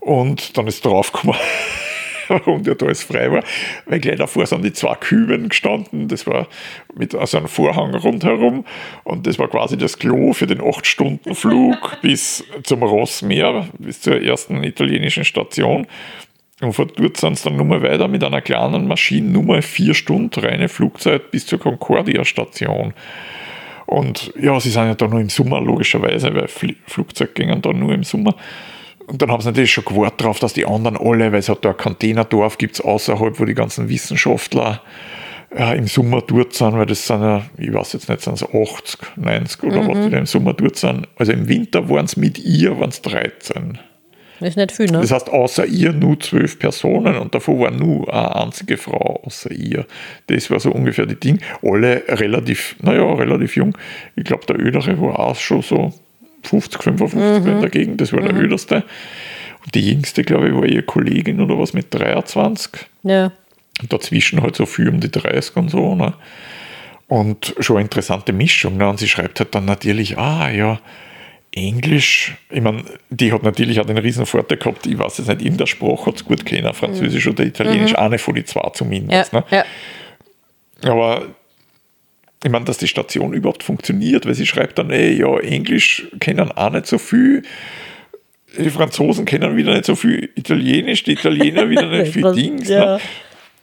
Und 0.00 0.56
dann 0.58 0.66
ist 0.66 0.84
draufgekommen, 0.84 1.36
warum 2.28 2.64
der 2.64 2.74
da 2.74 2.86
alles 2.86 3.04
frei 3.04 3.30
war, 3.30 3.44
weil 3.86 4.00
gleich 4.00 4.16
davor 4.16 4.46
sind 4.46 4.64
die 4.64 4.72
zwei 4.72 4.94
Küben 4.96 5.48
gestanden, 5.48 6.08
das 6.08 6.26
war 6.26 6.48
mit 6.96 7.14
also 7.14 7.38
einem 7.38 7.46
Vorhang 7.46 7.94
rundherum 7.94 8.64
und 9.04 9.26
das 9.26 9.38
war 9.38 9.48
quasi 9.48 9.76
das 9.76 9.98
Klo 9.98 10.32
für 10.32 10.48
den 10.48 10.60
8-Stunden-Flug 10.60 11.98
bis 12.02 12.44
zum 12.64 12.82
Rossmeer, 12.82 13.68
bis 13.78 14.00
zur 14.00 14.20
ersten 14.20 14.64
italienischen 14.64 15.24
Station. 15.24 15.86
Und 16.62 16.74
von 16.74 16.90
dort 16.94 17.16
sind 17.16 17.36
sie 17.36 17.48
dann 17.48 17.56
nochmal 17.56 17.82
weiter 17.82 18.06
mit 18.06 18.22
einer 18.22 18.40
kleinen 18.40 18.86
Maschine, 18.86 19.30
nochmal 19.30 19.62
vier 19.62 19.94
Stunden 19.94 20.40
reine 20.40 20.68
Flugzeit 20.68 21.30
bis 21.32 21.44
zur 21.44 21.58
Concordia-Station. 21.58 22.94
Und 23.86 24.32
ja, 24.40 24.58
sie 24.60 24.70
sind 24.70 24.86
ja 24.86 24.94
da 24.94 25.08
nur 25.08 25.20
im 25.20 25.28
Sommer, 25.28 25.60
logischerweise, 25.60 26.34
weil 26.34 26.48
Flugzeuge 26.48 27.32
gingen 27.34 27.60
da 27.60 27.72
nur 27.72 27.92
im 27.92 28.04
Sommer. 28.04 28.36
Und 29.06 29.20
dann 29.20 29.30
haben 29.30 29.40
sie 29.40 29.48
natürlich 29.48 29.72
schon 29.72 29.84
gewartet 29.84 30.20
darauf, 30.20 30.38
dass 30.38 30.52
die 30.52 30.64
anderen 30.64 30.96
alle, 30.96 31.32
weil 31.32 31.40
es 31.40 31.48
hat 31.48 31.64
da 31.64 31.70
ein 31.70 31.76
Containerdorf 31.76 32.58
gibt 32.58 32.76
es 32.76 32.80
außerhalb, 32.80 33.40
wo 33.40 33.44
die 33.44 33.54
ganzen 33.54 33.88
Wissenschaftler 33.88 34.80
äh, 35.50 35.76
im 35.76 35.88
Sommer 35.88 36.22
dort 36.22 36.54
sind, 36.54 36.74
weil 36.74 36.86
das 36.86 37.06
sind 37.06 37.22
ja, 37.22 37.42
ich 37.58 37.72
weiß 37.72 37.92
jetzt 37.94 38.08
nicht, 38.08 38.22
sind 38.22 38.34
es 38.34 38.44
80, 38.44 39.16
90 39.16 39.62
oder 39.64 39.82
mhm. 39.82 39.88
was 39.88 40.04
die 40.04 40.10
da 40.10 40.18
im 40.18 40.26
Sommer 40.26 40.54
dort 40.54 40.76
sind. 40.76 41.08
Also 41.16 41.32
im 41.32 41.48
Winter 41.48 41.88
waren 41.88 42.04
es 42.04 42.16
mit 42.16 42.38
ihr, 42.38 42.78
waren 42.78 42.90
es 42.90 43.02
13. 43.02 43.78
Das 44.42 44.50
ist 44.50 44.56
nicht 44.56 44.72
viel, 44.72 44.86
ne? 44.86 45.00
Das 45.00 45.12
heißt, 45.12 45.30
außer 45.30 45.66
ihr 45.66 45.92
nur 45.92 46.18
zwölf 46.18 46.58
Personen 46.58 47.16
und 47.16 47.32
davor 47.32 47.60
war 47.60 47.70
nur 47.70 48.12
eine 48.12 48.34
einzige 48.34 48.76
Frau 48.76 49.22
außer 49.24 49.52
ihr. 49.52 49.86
Das 50.26 50.50
war 50.50 50.58
so 50.58 50.72
ungefähr 50.72 51.06
die 51.06 51.18
Ding. 51.18 51.38
Alle 51.62 52.02
relativ, 52.08 52.74
naja, 52.82 53.04
relativ 53.14 53.54
jung. 53.54 53.78
Ich 54.16 54.24
glaube, 54.24 54.44
der 54.46 54.58
Ödere 54.58 55.00
war 55.00 55.18
auch 55.20 55.36
schon 55.36 55.62
so 55.62 55.92
50, 56.42 56.82
55 56.82 57.44
mhm. 57.44 57.52
in 57.52 57.60
der 57.60 57.70
Gegend, 57.70 58.00
das 58.00 58.12
war 58.12 58.20
mhm. 58.20 58.26
der 58.26 58.36
Öderste. 58.36 58.84
Und 59.64 59.74
die 59.76 59.92
jüngste, 59.92 60.24
glaube 60.24 60.48
ich, 60.48 60.54
war 60.54 60.64
ihre 60.64 60.82
Kollegin 60.82 61.40
oder 61.40 61.56
was 61.56 61.72
mit 61.72 61.94
23. 61.94 62.72
Ja. 63.04 63.30
Und 63.80 63.92
dazwischen 63.92 64.42
halt 64.42 64.56
so 64.56 64.66
viel 64.66 64.88
um 64.88 64.98
die 64.98 65.10
30 65.10 65.56
und 65.56 65.70
so. 65.70 65.94
Ne? 65.94 66.14
Und 67.06 67.54
schon 67.60 67.76
eine 67.76 67.84
interessante 67.84 68.32
Mischung. 68.32 68.76
Ne? 68.76 68.88
Und 68.88 68.98
sie 68.98 69.06
schreibt 69.06 69.38
halt 69.38 69.54
dann 69.54 69.66
natürlich, 69.66 70.18
ah 70.18 70.50
ja, 70.50 70.80
Englisch, 71.54 72.34
ich 72.50 72.62
meine, 72.62 72.82
die 73.10 73.30
hat 73.32 73.42
natürlich 73.42 73.78
auch 73.78 73.84
den 73.84 73.98
riesen 73.98 74.24
Vorteil 74.24 74.56
gehabt, 74.56 74.86
ich 74.86 74.98
weiß 74.98 75.18
jetzt 75.18 75.28
nicht, 75.28 75.42
in 75.42 75.58
der 75.58 75.66
Sprache 75.66 76.06
hat 76.06 76.16
es 76.16 76.24
gut 76.24 76.46
kennen, 76.46 76.72
Französisch 76.72 77.26
mhm. 77.26 77.32
oder 77.32 77.44
Italienisch, 77.44 77.92
mhm. 77.92 77.98
eine 77.98 78.18
von 78.18 78.34
den 78.34 78.46
zwei 78.46 78.70
zumindest. 78.72 79.32
Ja, 79.32 79.40
ne? 79.40 79.46
ja. 79.50 79.64
Aber 80.90 81.26
ich 82.42 82.50
meine, 82.50 82.64
dass 82.64 82.78
die 82.78 82.88
Station 82.88 83.34
überhaupt 83.34 83.62
funktioniert, 83.62 84.26
weil 84.26 84.34
sie 84.34 84.46
schreibt 84.46 84.78
dann, 84.78 84.90
ey, 84.90 85.18
ja, 85.18 85.38
Englisch 85.38 86.08
kennen 86.20 86.50
auch 86.52 86.70
nicht 86.70 86.86
so 86.86 86.98
viel. 86.98 87.42
Die 88.58 88.70
Franzosen 88.70 89.26
kennen 89.26 89.56
wieder 89.56 89.72
nicht 89.72 89.84
so 89.84 89.94
viel 89.94 90.30
Italienisch, 90.34 91.04
die 91.04 91.12
Italiener 91.12 91.68
wieder 91.68 91.86
nicht 91.90 92.12
viel 92.12 92.32
Dings. 92.32 92.68
Ja. 92.68 92.96
Ne? 92.96 93.00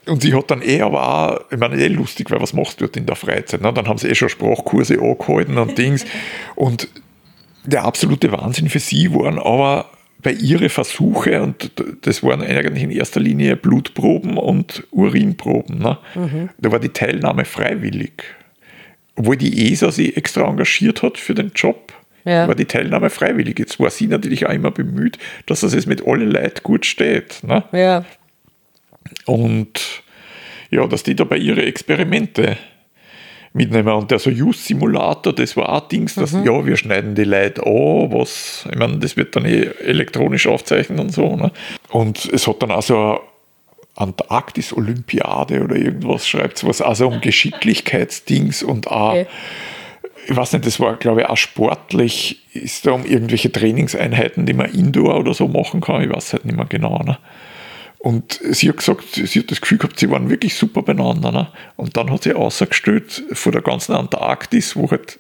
Und 0.05 0.21
sie 0.21 0.33
hat 0.33 0.49
dann 0.49 0.61
eh 0.61 0.81
aber 0.81 1.07
auch, 1.07 1.51
ich 1.51 1.57
meine, 1.57 1.75
eh 1.75 1.87
lustig, 1.87 2.31
weil 2.31 2.41
was 2.41 2.53
machst 2.53 2.79
du 2.79 2.85
dort 2.85 2.97
in 2.97 3.05
der 3.05 3.15
Freizeit? 3.15 3.61
Ne? 3.61 3.73
Dann 3.73 3.87
haben 3.87 3.97
sie 3.97 4.07
eh 4.07 4.15
schon 4.15 4.29
Sprachkurse 4.29 4.99
angehalten 4.99 5.57
und 5.57 5.77
Dings. 5.77 6.05
Und 6.55 6.87
der 7.69 7.85
absolute 7.85 8.31
Wahnsinn 8.31 8.69
für 8.69 8.79
sie 8.79 9.13
waren 9.13 9.39
aber 9.39 9.89
bei 10.21 10.33
ihren 10.33 10.69
Versuche, 10.69 11.41
und 11.41 11.71
das 12.01 12.23
waren 12.23 12.41
eigentlich 12.41 12.83
in 12.83 12.91
erster 12.91 13.21
Linie 13.21 13.55
Blutproben 13.55 14.37
und 14.37 14.85
Urinproben, 14.91 15.79
ne? 15.79 15.97
Mhm. 16.13 16.49
da 16.57 16.71
war 16.71 16.79
die 16.79 16.89
Teilnahme 16.89 17.45
freiwillig 17.45 18.23
obwohl 19.19 19.35
die 19.35 19.69
ESA 19.71 19.91
sie 19.91 20.15
extra 20.15 20.47
engagiert 20.47 21.03
hat 21.03 21.17
für 21.17 21.35
den 21.35 21.51
Job, 21.53 21.91
ja. 22.23 22.47
war 22.47 22.55
die 22.55 22.65
Teilnahme 22.65 23.09
freiwillig. 23.09 23.59
Jetzt 23.59 23.77
war 23.77 23.89
sie 23.89 24.07
natürlich 24.07 24.47
auch 24.47 24.53
immer 24.53 24.71
bemüht, 24.71 25.17
dass 25.45 25.59
das 25.59 25.73
jetzt 25.73 25.87
mit 25.87 26.07
allen 26.07 26.31
Leuten 26.31 26.63
gut 26.63 26.85
steht. 26.85 27.43
Ne? 27.43 27.63
Ja. 27.73 28.05
Und 29.25 30.03
ja, 30.71 30.87
dass 30.87 31.03
die 31.03 31.15
da 31.15 31.25
bei 31.25 31.35
ihre 31.35 31.63
Experimente 31.63 32.57
mitnehmen. 33.53 33.93
Und 33.93 34.11
der 34.11 34.19
Soyuz-Simulator, 34.19 35.33
das 35.33 35.57
war 35.57 35.69
auch 35.69 35.87
Dings, 35.87 36.15
dass, 36.15 36.33
mhm. 36.33 36.45
ja, 36.45 36.65
wir 36.65 36.77
schneiden 36.77 37.15
die 37.15 37.23
Leute 37.23 37.65
an, 37.65 38.11
was, 38.11 38.67
ich 38.71 38.77
meine, 38.77 38.97
das 38.97 39.17
wird 39.17 39.35
dann 39.35 39.45
eh 39.45 39.69
elektronisch 39.83 40.47
aufzeichnen 40.47 40.99
und 40.99 41.11
so. 41.11 41.35
Ne? 41.35 41.51
Und 41.89 42.25
es 42.25 42.47
hat 42.47 42.61
dann 42.61 42.71
auch 42.71 42.81
so 42.81 43.19
Antarktis-Olympiade 43.95 45.61
oder 45.61 45.75
irgendwas 45.75 46.27
schreibt 46.27 46.57
es 46.57 46.65
was, 46.65 46.81
also 46.81 47.07
um 47.07 47.21
Geschicklichkeitsdings 47.21 48.63
und 48.63 48.87
auch, 48.87 49.11
okay. 49.11 49.27
ich 50.27 50.35
weiß 50.35 50.53
nicht, 50.53 50.65
das 50.65 50.79
war 50.79 50.95
glaube 50.95 51.21
ich 51.21 51.27
auch 51.27 51.37
sportlich, 51.37 52.41
ist 52.53 52.85
da 52.85 52.91
um 52.91 53.05
irgendwelche 53.05 53.51
Trainingseinheiten, 53.51 54.45
die 54.45 54.53
man 54.53 54.71
indoor 54.71 55.17
oder 55.19 55.33
so 55.33 55.47
machen 55.47 55.81
kann, 55.81 56.01
ich 56.01 56.09
weiß 56.09 56.33
halt 56.33 56.45
nicht 56.45 56.55
mehr 56.55 56.65
genau. 56.65 56.99
Ne? 56.99 57.17
Und 57.99 58.39
sie 58.49 58.69
hat 58.69 58.77
gesagt, 58.77 59.03
sie 59.11 59.39
hat 59.39 59.51
das 59.51 59.59
Gefühl 59.59 59.77
gehabt, 59.77 59.99
sie 59.99 60.09
waren 60.09 60.29
wirklich 60.29 60.55
super 60.55 60.81
beieinander. 60.81 61.31
Ne? 61.31 61.47
Und 61.75 61.97
dann 61.97 62.09
hat 62.09 62.23
sie 62.23 62.33
außergestellt 62.33 63.23
vor 63.33 63.51
der 63.51 63.61
ganzen 63.61 63.93
Antarktis, 63.93 64.75
wo 64.77 64.89
halt 64.89 65.19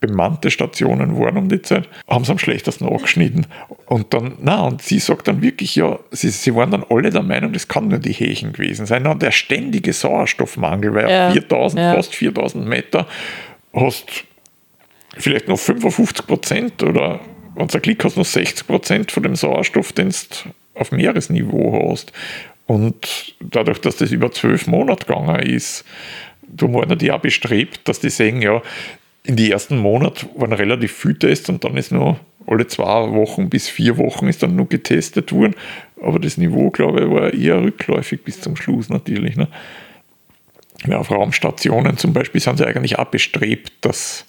bemannte 0.00 0.50
Stationen 0.50 1.18
waren 1.18 1.36
um 1.36 1.48
die 1.48 1.62
Zeit, 1.62 1.88
haben 2.06 2.24
sie 2.24 2.30
am 2.30 2.38
schlechtesten 2.38 2.86
angeschnitten. 2.86 3.46
Und 3.86 4.14
dann, 4.14 4.34
na, 4.40 4.60
und 4.62 4.82
sie 4.82 4.98
sagt 4.98 5.26
dann 5.26 5.42
wirklich, 5.42 5.74
ja, 5.74 5.98
sie, 6.10 6.28
sie 6.28 6.54
waren 6.54 6.70
dann 6.70 6.84
alle 6.88 7.10
der 7.10 7.22
Meinung, 7.22 7.52
das 7.52 7.66
kann 7.66 7.88
nur 7.88 7.98
die 7.98 8.12
Hächen 8.12 8.52
gewesen 8.52 8.86
sein. 8.86 9.06
Und 9.06 9.22
der 9.22 9.32
ständige 9.32 9.92
Sauerstoffmangel, 9.92 10.94
weil 10.94 11.10
ja. 11.10 11.30
4000, 11.32 11.80
ja. 11.80 11.94
fast 11.94 12.14
4000 12.14 12.66
Meter 12.66 13.06
hast 13.72 14.24
vielleicht 15.16 15.48
noch 15.48 15.58
55 15.58 16.26
Prozent 16.26 16.82
oder 16.82 17.20
wenn 17.56 17.66
du 17.66 17.80
Glück 17.80 18.04
hast, 18.04 18.16
noch 18.16 18.24
60 18.24 18.66
Prozent 18.66 19.10
von 19.10 19.22
dem 19.24 19.34
Sauerstoff, 19.34 19.92
den 19.92 20.10
du 20.10 20.50
auf 20.78 20.92
Meeresniveau 20.92 21.90
hast. 21.90 22.12
Und 22.66 23.34
dadurch, 23.40 23.80
dass 23.80 23.96
das 23.96 24.12
über 24.12 24.30
zwölf 24.30 24.66
Monate 24.66 25.06
gegangen 25.06 25.40
ist, 25.40 25.84
da 26.42 26.72
waren 26.72 26.98
die 26.98 27.12
auch 27.12 27.20
bestrebt, 27.20 27.88
dass 27.88 28.00
die 28.00 28.10
sehen, 28.10 28.42
ja, 28.42 28.62
in 29.24 29.36
die 29.36 29.50
ersten 29.50 29.78
Monate 29.78 30.26
waren 30.36 30.52
relativ 30.52 30.92
viele 30.92 31.18
Tests 31.18 31.48
und 31.48 31.62
dann 31.64 31.76
ist 31.76 31.92
nur 31.92 32.18
alle 32.46 32.66
zwei 32.66 33.10
Wochen 33.12 33.50
bis 33.50 33.68
vier 33.68 33.98
Wochen 33.98 34.26
ist 34.26 34.42
dann 34.42 34.56
nur 34.56 34.68
getestet 34.68 35.32
worden. 35.32 35.54
Aber 36.02 36.18
das 36.18 36.38
Niveau, 36.38 36.70
glaube 36.70 37.02
ich, 37.02 37.10
war 37.10 37.34
eher 37.34 37.62
rückläufig 37.62 38.24
bis 38.24 38.40
zum 38.40 38.56
Schluss 38.56 38.88
natürlich. 38.88 39.36
Ne? 39.36 39.48
Ja, 40.86 40.98
auf 40.98 41.10
Raumstationen 41.10 41.98
zum 41.98 42.12
Beispiel 42.12 42.40
sind 42.40 42.56
sie 42.56 42.66
eigentlich 42.66 42.98
auch 42.98 43.06
bestrebt, 43.06 43.72
dass 43.82 44.24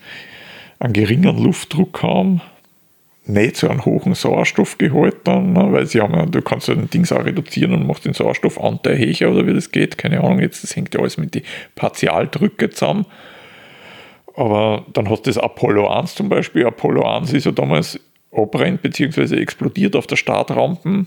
einen 0.80 0.94
geringen 0.94 1.42
Luftdruck 1.42 2.00
kam, 2.00 2.42
nicht 3.30 3.58
so 3.58 3.70
einen 3.70 3.86
hohen 3.86 4.16
Sauerstoffgehalt 4.16 5.18
dann, 5.26 5.54
ne? 5.54 5.72
weil 5.72 5.86
sie 5.86 6.02
haben 6.02 6.14
ja, 6.14 6.26
du 6.26 6.42
kannst 6.42 6.68
ja 6.68 6.76
den 6.76 6.90
Dings 6.90 7.12
auch 7.12 7.24
reduzieren 7.24 7.74
und 7.74 7.86
machst 7.86 8.06
den 8.06 8.14
Sauerstoffanteil 8.14 8.98
höher 8.98 9.32
oder 9.32 9.46
wie 9.46 9.54
das 9.54 9.72
geht, 9.72 9.98
keine 9.98 10.20
Ahnung, 10.20 10.40
jetzt 10.40 10.64
das 10.64 10.76
hängt 10.76 10.94
ja 10.94 11.00
alles 11.00 11.18
mit 11.18 11.36
den 11.36 11.44
Partialdrücke 11.76 12.70
zusammen. 12.70 13.06
Aber 14.36 14.86
dann 14.94 15.10
hast 15.10 15.26
du 15.26 15.30
das 15.30 15.38
Apollo 15.38 15.90
1 15.90 16.16
zum 16.16 16.30
Beispiel. 16.30 16.66
Apollo 16.66 17.04
1 17.04 17.34
ist 17.34 17.46
ja 17.46 17.52
damals 17.52 18.00
abbrennt 18.32 18.82
bzw. 18.82 19.36
explodiert 19.36 19.96
auf 19.96 20.08
der 20.08 20.16
Startrampe, 20.16 21.06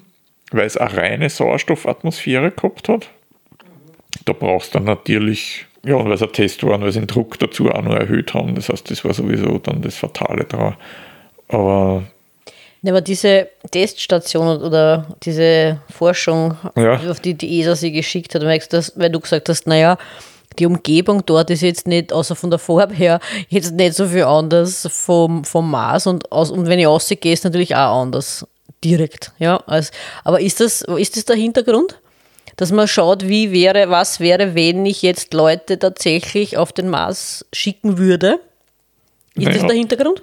weil 0.50 0.66
es 0.66 0.76
eine 0.76 0.96
reine 0.96 1.30
Sauerstoffatmosphäre 1.30 2.50
gehabt 2.50 2.88
hat. 2.88 3.10
Da 4.26 4.32
brauchst 4.32 4.74
du 4.74 4.78
dann 4.78 4.86
natürlich, 4.86 5.66
ja, 5.84 6.04
weil 6.04 6.12
es 6.12 6.22
ein 6.22 6.32
Test 6.32 6.62
war, 6.64 6.80
weil 6.80 6.92
sie 6.92 7.00
den 7.00 7.06
Druck 7.06 7.38
dazu 7.38 7.70
auch 7.70 7.82
noch 7.82 7.94
erhöht 7.94 8.34
haben. 8.34 8.54
Das 8.54 8.68
heißt, 8.68 8.90
das 8.90 9.04
war 9.04 9.14
sowieso 9.14 9.58
dann 9.58 9.82
das 9.82 9.96
Fatale 9.96 10.44
daran. 10.44 10.76
Aber 11.52 12.02
ja, 12.82 12.92
aber 12.92 13.00
diese 13.00 13.48
Teststation 13.70 14.60
oder 14.60 15.06
diese 15.22 15.78
Forschung, 15.88 16.56
ja. 16.76 16.98
auf 17.08 17.20
die 17.20 17.34
die 17.34 17.60
ESA 17.60 17.76
sie 17.76 17.92
geschickt 17.92 18.34
hat, 18.34 18.42
weil 18.42 19.10
du 19.10 19.20
gesagt 19.20 19.48
hast, 19.48 19.68
naja, 19.68 19.96
die 20.58 20.66
Umgebung 20.66 21.24
dort 21.24 21.50
ist 21.50 21.62
jetzt 21.62 21.86
nicht, 21.86 22.12
außer 22.12 22.34
von 22.34 22.50
der 22.50 22.58
Farbe 22.58 22.94
her, 22.94 23.20
jetzt 23.48 23.72
nicht 23.72 23.94
so 23.94 24.06
viel 24.06 24.24
anders 24.24 24.88
vom, 24.90 25.44
vom 25.44 25.70
Mars 25.70 26.08
und, 26.08 26.30
aus, 26.32 26.50
und 26.50 26.66
wenn 26.66 26.78
ich 26.78 26.86
rausgehe, 26.86 27.32
ist 27.32 27.44
natürlich 27.44 27.74
auch 27.76 28.02
anders. 28.02 28.46
Direkt, 28.82 29.30
ja. 29.38 29.62
Also, 29.66 29.92
aber 30.24 30.40
ist 30.40 30.58
das, 30.58 30.82
ist 30.82 31.16
das 31.16 31.24
der 31.24 31.36
Hintergrund? 31.36 32.00
Dass 32.56 32.72
man 32.72 32.88
schaut, 32.88 33.28
wie 33.28 33.52
wäre, 33.52 33.90
was 33.90 34.18
wäre, 34.18 34.56
wenn 34.56 34.84
ich 34.84 35.02
jetzt 35.02 35.32
Leute 35.32 35.78
tatsächlich 35.78 36.58
auf 36.58 36.72
den 36.72 36.88
Mars 36.88 37.46
schicken 37.52 37.96
würde? 37.96 38.40
Ist 39.36 39.44
naja. 39.44 39.58
das 39.58 39.66
der 39.68 39.76
Hintergrund? 39.76 40.22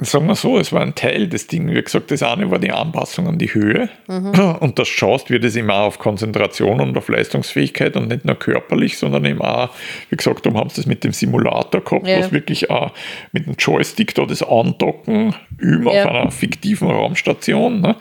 Sagen 0.00 0.26
wir 0.26 0.34
so, 0.34 0.58
es 0.58 0.72
war 0.72 0.82
ein 0.82 0.94
Teil 0.94 1.28
des 1.28 1.46
Ding. 1.46 1.68
Wie 1.72 1.80
gesagt, 1.80 2.10
das 2.10 2.22
eine 2.22 2.50
war 2.50 2.58
die 2.58 2.70
Anpassung 2.70 3.28
an 3.28 3.38
die 3.38 3.52
Höhe. 3.52 3.88
Mhm. 4.08 4.56
Und 4.60 4.78
das 4.78 4.88
schaust, 4.88 5.30
wird 5.30 5.44
es 5.44 5.56
immer 5.56 5.74
auf 5.74 5.98
Konzentration 5.98 6.80
und 6.80 6.96
auf 6.96 7.08
Leistungsfähigkeit 7.08 7.96
und 7.96 8.08
nicht 8.08 8.24
nur 8.24 8.36
körperlich, 8.36 8.98
sondern 8.98 9.24
eben 9.24 9.40
auch, 9.40 9.70
wie 10.10 10.16
gesagt, 10.16 10.46
darum 10.46 10.58
haben 10.58 10.70
sie 10.70 10.76
das 10.76 10.86
mit 10.86 11.04
dem 11.04 11.12
Simulator 11.12 11.82
gehabt, 11.82 12.06
ja. 12.06 12.18
was 12.18 12.32
wirklich 12.32 12.70
auch 12.70 12.92
mit 13.32 13.46
dem 13.46 13.54
Joystick 13.58 14.14
da 14.14 14.24
das 14.26 14.42
Andocken 14.42 15.34
üben 15.58 15.86
ja. 15.86 16.04
auf 16.04 16.10
einer 16.10 16.30
fiktiven 16.30 16.90
Raumstation. 16.90 17.80
Ne? 17.80 17.96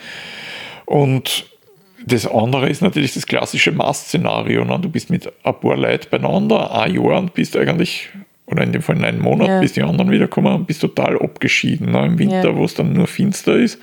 Und 0.85 1.45
das 2.05 2.27
andere 2.27 2.69
ist 2.69 2.81
natürlich 2.81 3.13
das 3.13 3.25
klassische 3.25 3.71
Mast-Szenario. 3.71 4.65
Ne? 4.65 4.79
Du 4.81 4.89
bist 4.89 5.09
mit 5.09 5.31
ein 5.43 5.59
paar 5.59 5.77
Leuten 5.77 6.07
beieinander, 6.09 6.71
ein 6.71 6.93
Jahr 6.93 7.19
und 7.19 7.33
bist 7.33 7.55
eigentlich 7.55 8.09
oder 8.53 8.63
in 8.63 8.72
dem 8.72 8.81
Fall 8.81 9.03
einen 9.03 9.19
Monat, 9.19 9.48
ja. 9.48 9.60
bis 9.60 9.74
die 9.74 9.81
anderen 9.81 10.12
wiederkommen 10.12 10.53
und 10.53 10.67
bist 10.67 10.81
total 10.81 11.19
abgeschieden 11.19 11.91
ne, 11.91 12.05
im 12.05 12.19
Winter, 12.19 12.50
ja. 12.50 12.55
wo 12.55 12.65
es 12.65 12.75
dann 12.75 12.93
nur 12.93 13.07
finster 13.07 13.55
ist. 13.55 13.79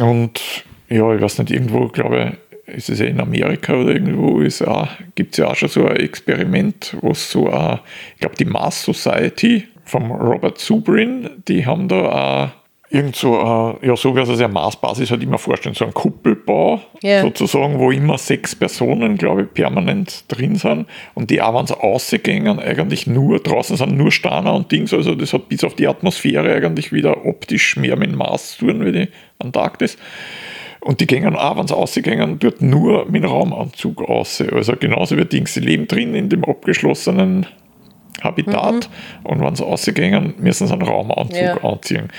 Und 0.00 0.64
ja, 0.88 1.14
ich 1.14 1.20
weiß 1.20 1.38
nicht, 1.38 1.50
irgendwo, 1.50 1.88
glaube 1.88 2.34
ich, 2.66 2.76
ist 2.76 2.88
es 2.88 2.98
ja 2.98 3.06
in 3.06 3.20
Amerika 3.20 3.74
oder 3.74 3.92
irgendwo 3.92 4.38
gibt 5.14 5.32
es 5.32 5.36
ja 5.36 5.46
auch 5.46 5.54
schon 5.54 5.68
so 5.68 5.86
ein 5.86 5.96
Experiment, 5.96 6.96
wo 7.00 7.10
es 7.10 7.30
so, 7.30 7.50
ein, 7.50 7.80
ich 8.14 8.20
glaube, 8.20 8.36
die 8.36 8.46
Mars 8.46 8.82
Society 8.82 9.68
vom 9.84 10.10
Robert 10.10 10.58
Zubrin, 10.58 11.28
die 11.46 11.66
haben 11.66 11.88
da 11.88 12.46
auch 12.46 12.63
irgend 12.94 13.16
so, 13.16 13.34
äh, 13.34 13.86
ja, 13.88 13.96
so 13.96 14.14
wie 14.14 14.20
es 14.20 14.28
sich 14.28 14.38
eine 14.38 14.52
Maßbasis 14.52 15.10
halt 15.10 15.22
immer 15.22 15.38
vorstellen, 15.38 15.74
so 15.74 15.84
ein 15.84 15.92
Kuppelbau 15.92 16.80
yeah. 17.02 17.22
sozusagen, 17.22 17.78
wo 17.78 17.90
immer 17.90 18.16
sechs 18.18 18.54
Personen, 18.54 19.16
glaube 19.16 19.42
ich, 19.42 19.52
permanent 19.52 20.24
drin 20.28 20.54
sind 20.54 20.86
und 21.14 21.30
die 21.30 21.42
auch, 21.42 21.58
wenn 21.58 21.66
sie 21.66 21.74
rausgehen, 21.74 22.60
eigentlich 22.60 23.08
nur, 23.08 23.40
draußen 23.40 23.76
sind 23.76 23.96
nur 23.96 24.12
Steine 24.12 24.52
und 24.52 24.70
Dings, 24.70 24.94
also 24.94 25.14
das 25.16 25.32
hat 25.32 25.48
bis 25.48 25.64
auf 25.64 25.74
die 25.74 25.88
Atmosphäre 25.88 26.54
eigentlich 26.54 26.92
wieder 26.92 27.26
optisch 27.26 27.76
mehr 27.76 27.96
mit 27.96 28.14
Maß 28.14 28.58
zu 28.58 28.66
tun 28.66 28.84
wie 28.86 28.92
die 28.92 29.08
Antarktis. 29.40 29.98
Und 30.80 31.00
die 31.00 31.06
gehen 31.06 31.34
auch, 31.34 31.56
wenn 31.56 31.66
sie 31.66 31.74
rausgehen, 31.74 32.38
dort 32.38 32.60
nur 32.60 33.10
mit 33.10 33.24
Raumanzug 33.24 34.06
raus. 34.06 34.44
Also 34.52 34.74
genauso 34.76 35.16
wie 35.16 35.24
Dings, 35.24 35.54
sie 35.54 35.60
leben 35.60 35.88
drin 35.88 36.14
in 36.14 36.28
dem 36.28 36.44
abgeschlossenen 36.44 37.46
Habitat 38.22 38.88
mhm. 39.22 39.26
und 39.26 39.40
wenn 39.40 39.56
sie 39.56 39.64
rausgehen, 39.64 40.34
müssen 40.38 40.66
sie 40.66 40.72
einen 40.72 40.82
Raumanzug 40.82 41.40
ja. 41.40 41.64
anziehen. 41.64 42.10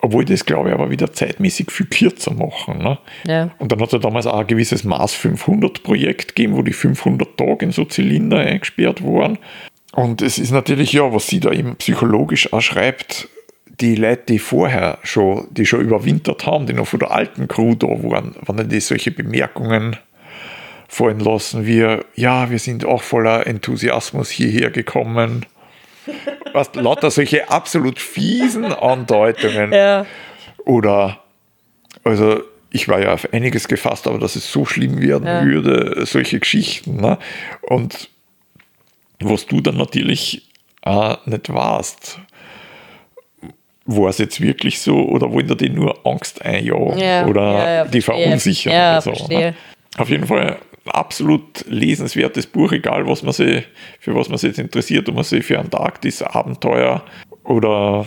Obwohl 0.00 0.24
das, 0.24 0.44
glaube 0.44 0.68
ich, 0.68 0.74
aber 0.74 0.90
wieder 0.90 1.12
zeitmäßig 1.12 1.72
viel 1.72 1.86
kürzer 1.86 2.32
machen. 2.32 2.78
Ne? 2.78 2.98
Ja. 3.26 3.50
Und 3.58 3.72
dann 3.72 3.80
hat 3.80 3.88
es 3.88 3.92
ja 3.94 3.98
damals 3.98 4.26
auch 4.26 4.40
ein 4.40 4.46
gewisses 4.46 4.84
Maß 4.84 5.14
500 5.14 5.82
Projekt 5.82 6.36
gegeben, 6.36 6.56
wo 6.56 6.62
die 6.62 6.72
500 6.72 7.36
Tage 7.36 7.66
in 7.66 7.72
so 7.72 7.84
Zylinder 7.84 8.38
eingesperrt 8.38 9.02
waren. 9.04 9.38
Und 9.92 10.22
es 10.22 10.38
ist 10.38 10.52
natürlich, 10.52 10.92
ja, 10.92 11.12
was 11.12 11.26
sie 11.26 11.40
da 11.40 11.50
eben 11.50 11.74
psychologisch 11.76 12.52
auch 12.52 12.60
schreibt, 12.60 13.28
die 13.80 13.96
Leute, 13.96 14.22
die 14.28 14.38
vorher 14.38 14.98
schon, 15.02 15.48
die 15.50 15.66
schon 15.66 15.80
überwintert 15.80 16.46
haben, 16.46 16.66
die 16.66 16.72
noch 16.72 16.86
von 16.86 17.00
der 17.00 17.10
alten 17.10 17.48
Crew 17.48 17.74
da 17.74 17.88
waren, 17.88 18.36
wenn 18.46 18.68
die 18.68 18.80
solche 18.80 19.10
Bemerkungen 19.10 19.96
fallen 20.88 21.20
lassen, 21.20 21.66
wie, 21.66 21.98
ja, 22.14 22.50
wir 22.50 22.58
sind 22.58 22.84
auch 22.84 23.02
voller 23.02 23.46
Enthusiasmus 23.46 24.30
hierher 24.30 24.70
gekommen 24.70 25.44
was, 26.58 26.74
lauter 26.74 27.10
solche 27.10 27.48
absolut 27.50 27.98
fiesen 27.98 28.66
Andeutungen. 28.66 29.72
Ja. 29.72 30.06
Oder, 30.64 31.20
also 32.04 32.42
ich 32.70 32.88
war 32.88 33.00
ja 33.00 33.14
auf 33.14 33.32
einiges 33.32 33.68
gefasst, 33.68 34.06
aber 34.06 34.18
dass 34.18 34.36
es 34.36 34.50
so 34.50 34.64
schlimm 34.64 35.00
werden 35.00 35.26
ja. 35.26 35.44
würde, 35.44 36.04
solche 36.04 36.38
Geschichten. 36.40 36.96
Ne? 36.96 37.18
Und 37.62 38.10
was 39.20 39.46
du 39.46 39.60
dann 39.60 39.76
natürlich 39.76 40.48
auch 40.82 41.24
nicht 41.26 41.52
warst, 41.52 42.20
war 43.86 44.10
es 44.10 44.18
jetzt 44.18 44.40
wirklich 44.40 44.80
so 44.80 45.08
oder 45.08 45.32
wollen 45.32 45.56
die 45.56 45.70
nur 45.70 46.06
Angst 46.06 46.44
einjagen 46.44 46.98
ja, 46.98 47.26
oder 47.26 47.42
ja, 47.42 47.84
die 47.86 48.02
verunsichern? 48.02 48.72
Ja, 48.72 49.00
so, 49.00 49.12
ne? 49.28 49.54
Auf 49.96 50.10
jeden 50.10 50.26
Fall 50.26 50.58
absolut 50.90 51.64
lesenswertes 51.68 52.46
Buch, 52.46 52.72
egal 52.72 53.06
was 53.06 53.22
man 53.22 53.32
sich, 53.32 53.64
für 54.00 54.14
was 54.14 54.28
man 54.28 54.38
sich 54.38 54.48
jetzt 54.48 54.58
interessiert, 54.58 55.08
ob 55.08 55.14
man 55.14 55.24
sich 55.24 55.44
für 55.44 55.58
Antarktis, 55.58 56.22
Abenteuer 56.22 57.04
oder 57.44 58.06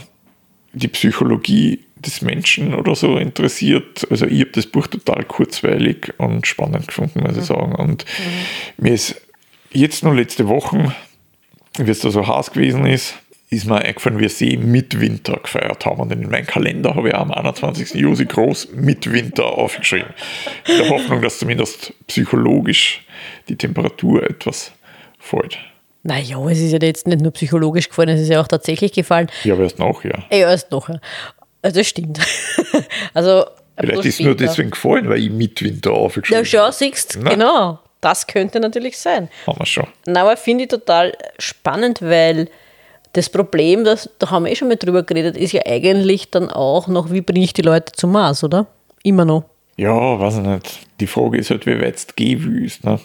die 0.74 0.88
Psychologie 0.88 1.80
des 1.96 2.22
Menschen 2.22 2.74
oder 2.74 2.96
so 2.96 3.18
interessiert. 3.18 4.08
Also 4.10 4.26
ich 4.26 4.42
habe 4.42 4.52
das 4.52 4.66
Buch 4.68 4.88
total 4.88 5.24
kurzweilig 5.24 6.14
und 6.18 6.48
spannend 6.48 6.88
gefunden, 6.88 7.22
muss 7.22 7.34
ich 7.34 7.44
mhm. 7.44 7.56
sagen. 7.56 7.76
Und 7.76 8.06
mhm. 8.06 8.84
mir 8.86 8.94
ist 8.94 9.22
jetzt 9.72 10.04
nur 10.04 10.16
letzte 10.16 10.48
Woche, 10.48 10.96
wie 11.78 11.92
es 11.92 12.00
da 12.00 12.10
so 12.10 12.28
heiß 12.28 12.52
gewesen 12.52 12.86
ist, 12.86 13.21
ist 13.52 13.66
mir 13.66 13.80
eingefallen, 13.80 14.18
wie 14.18 14.30
sie 14.30 14.56
Mitwinter 14.56 15.38
gefeiert 15.44 15.86
haben. 15.86 16.00
Und 16.00 16.12
in 16.12 16.30
meinem 16.30 16.48
Kalender 16.48 16.96
habe 16.96 17.10
ich 17.10 17.16
am 17.16 17.32
21. 17.32 17.94
Juli 17.96 18.26
groß 18.26 18.70
Mitwinter 18.74 19.46
aufgeschrieben. 19.46 20.14
In 20.68 20.78
der 20.78 20.90
Hoffnung, 20.90 21.22
dass 21.22 21.38
zumindest 21.38 21.94
psychologisch 22.08 23.06
die 23.50 23.58
Temperatur 23.58 24.24
etwas 24.24 24.72
fällt. 25.20 25.60
Naja, 26.04 26.40
es 26.50 26.60
ist 26.60 26.72
ja 26.72 26.80
jetzt 26.82 27.06
nicht 27.08 27.22
nur 27.22 27.32
psychologisch 27.34 27.90
gefallen, 27.90 28.10
es 28.10 28.22
ist 28.22 28.30
ja 28.30 28.42
auch 28.42 28.48
tatsächlich 28.48 28.94
gefallen. 28.94 29.28
Ja, 29.44 29.54
aber 29.54 29.64
erst 29.64 29.78
nachher. 29.78 30.24
Ja, 30.32 30.50
erst 30.50 30.72
nachher. 30.72 31.02
Also 31.62 31.80
das 31.80 31.88
stimmt. 31.88 32.20
also, 33.14 33.46
Vielleicht 33.78 34.06
ist 34.06 34.20
es 34.20 34.26
nur 34.26 34.36
deswegen 34.36 34.72
gefallen, 34.72 35.10
weil 35.10 35.20
ich 35.20 35.30
Mitwinter 35.30 35.92
aufgeschrieben 35.92 36.38
habe. 36.38 36.48
Ja, 36.48 36.66
schau, 36.66 36.72
siehst 36.72 37.20
genau. 37.24 37.80
Das 38.00 38.26
könnte 38.26 38.60
natürlich 38.60 38.98
sein. 38.98 39.30
Haben 39.46 39.60
wir 39.60 39.66
schon. 39.66 39.88
Na, 40.08 40.22
aber 40.22 40.38
finde 40.38 40.64
ich 40.64 40.70
total 40.70 41.16
spannend, 41.38 42.02
weil 42.02 42.50
das 43.14 43.30
Problem, 43.30 43.84
das, 43.84 44.10
da 44.20 44.32
haben 44.32 44.46
wir 44.46 44.52
eh 44.52 44.56
schon 44.56 44.68
mal 44.68 44.78
drüber 44.78 45.04
geredet, 45.04 45.38
ist 45.38 45.52
ja 45.52 45.62
eigentlich 45.66 46.32
dann 46.32 46.50
auch 46.50 46.88
noch, 46.88 47.12
wie 47.12 47.22
bringe 47.22 47.44
ich 47.44 47.54
die 47.54 47.62
Leute 47.62 47.92
zum 47.94 48.12
Mars, 48.12 48.44
oder? 48.44 48.68
Immer 49.04 49.26
noch. 49.26 49.44
Ja, 49.78 50.20
weiß 50.20 50.38
ich 50.38 50.44
nicht. 50.44 50.80
Die 51.00 51.08
Frage 51.08 51.38
ist 51.40 51.50
halt, 51.50 51.66
wie 51.66 51.82
weit 51.82 51.96
es 51.96 52.16
gehen 52.16 52.44
willst. 52.44 52.84
Ne? 52.84 53.00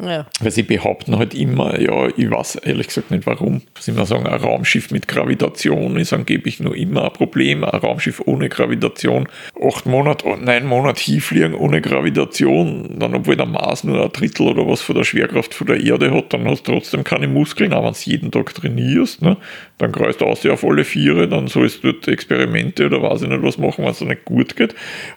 Ja. 0.00 0.26
Weil 0.40 0.50
sie 0.50 0.64
behaupten 0.64 1.18
halt 1.18 1.34
immer, 1.34 1.78
ja, 1.80 2.08
ich 2.16 2.28
weiß 2.28 2.56
ehrlich 2.56 2.88
gesagt 2.88 3.12
nicht 3.12 3.26
warum. 3.26 3.62
Sie 3.78 3.92
immer 3.92 4.06
sagen, 4.06 4.26
ein 4.26 4.40
Raumschiff 4.40 4.90
mit 4.90 5.06
Gravitation 5.06 5.96
ist 5.96 6.12
angeblich 6.12 6.58
nur 6.58 6.74
immer 6.76 7.04
ein 7.04 7.12
Problem. 7.12 7.62
Ein 7.62 7.78
Raumschiff 7.78 8.20
ohne 8.26 8.48
Gravitation, 8.48 9.28
acht 9.62 9.86
Monate, 9.86 10.36
neun 10.36 10.66
Monate 10.66 11.00
hinfliegen 11.00 11.54
ohne 11.54 11.80
Gravitation, 11.80 12.98
dann 12.98 13.14
obwohl 13.14 13.36
der 13.36 13.46
Mars 13.46 13.84
nur 13.84 14.02
ein 14.02 14.10
Drittel 14.10 14.48
oder 14.48 14.66
was 14.66 14.80
von 14.80 14.96
der 14.96 15.04
Schwerkraft 15.04 15.54
von 15.54 15.68
der 15.68 15.80
Erde 15.80 16.12
hat, 16.12 16.32
dann 16.32 16.48
hast 16.48 16.66
du 16.66 16.72
trotzdem 16.72 17.04
keine 17.04 17.28
Muskeln, 17.28 17.72
aber 17.72 17.86
wenn 17.86 17.92
du 17.92 18.10
jeden 18.10 18.32
Tag 18.32 18.52
trainierst, 18.52 19.22
ne, 19.22 19.36
dann 19.78 19.92
kreist 19.92 20.20
du 20.20 20.24
aus 20.24 20.44
auf 20.44 20.64
alle 20.64 20.84
Viere, 20.84 21.28
dann 21.28 21.46
sollst 21.46 21.84
du 21.84 21.92
dort 21.92 22.08
Experimente 22.08 22.86
oder 22.86 23.00
weiß 23.00 23.22
ich 23.22 23.28
nicht 23.28 23.42
was 23.42 23.58
machen, 23.58 23.84
wenn 23.84 23.92
es 23.92 23.98
dir 23.98 24.06
nicht 24.06 24.24
gut 24.24 24.56
geht, 24.56 24.74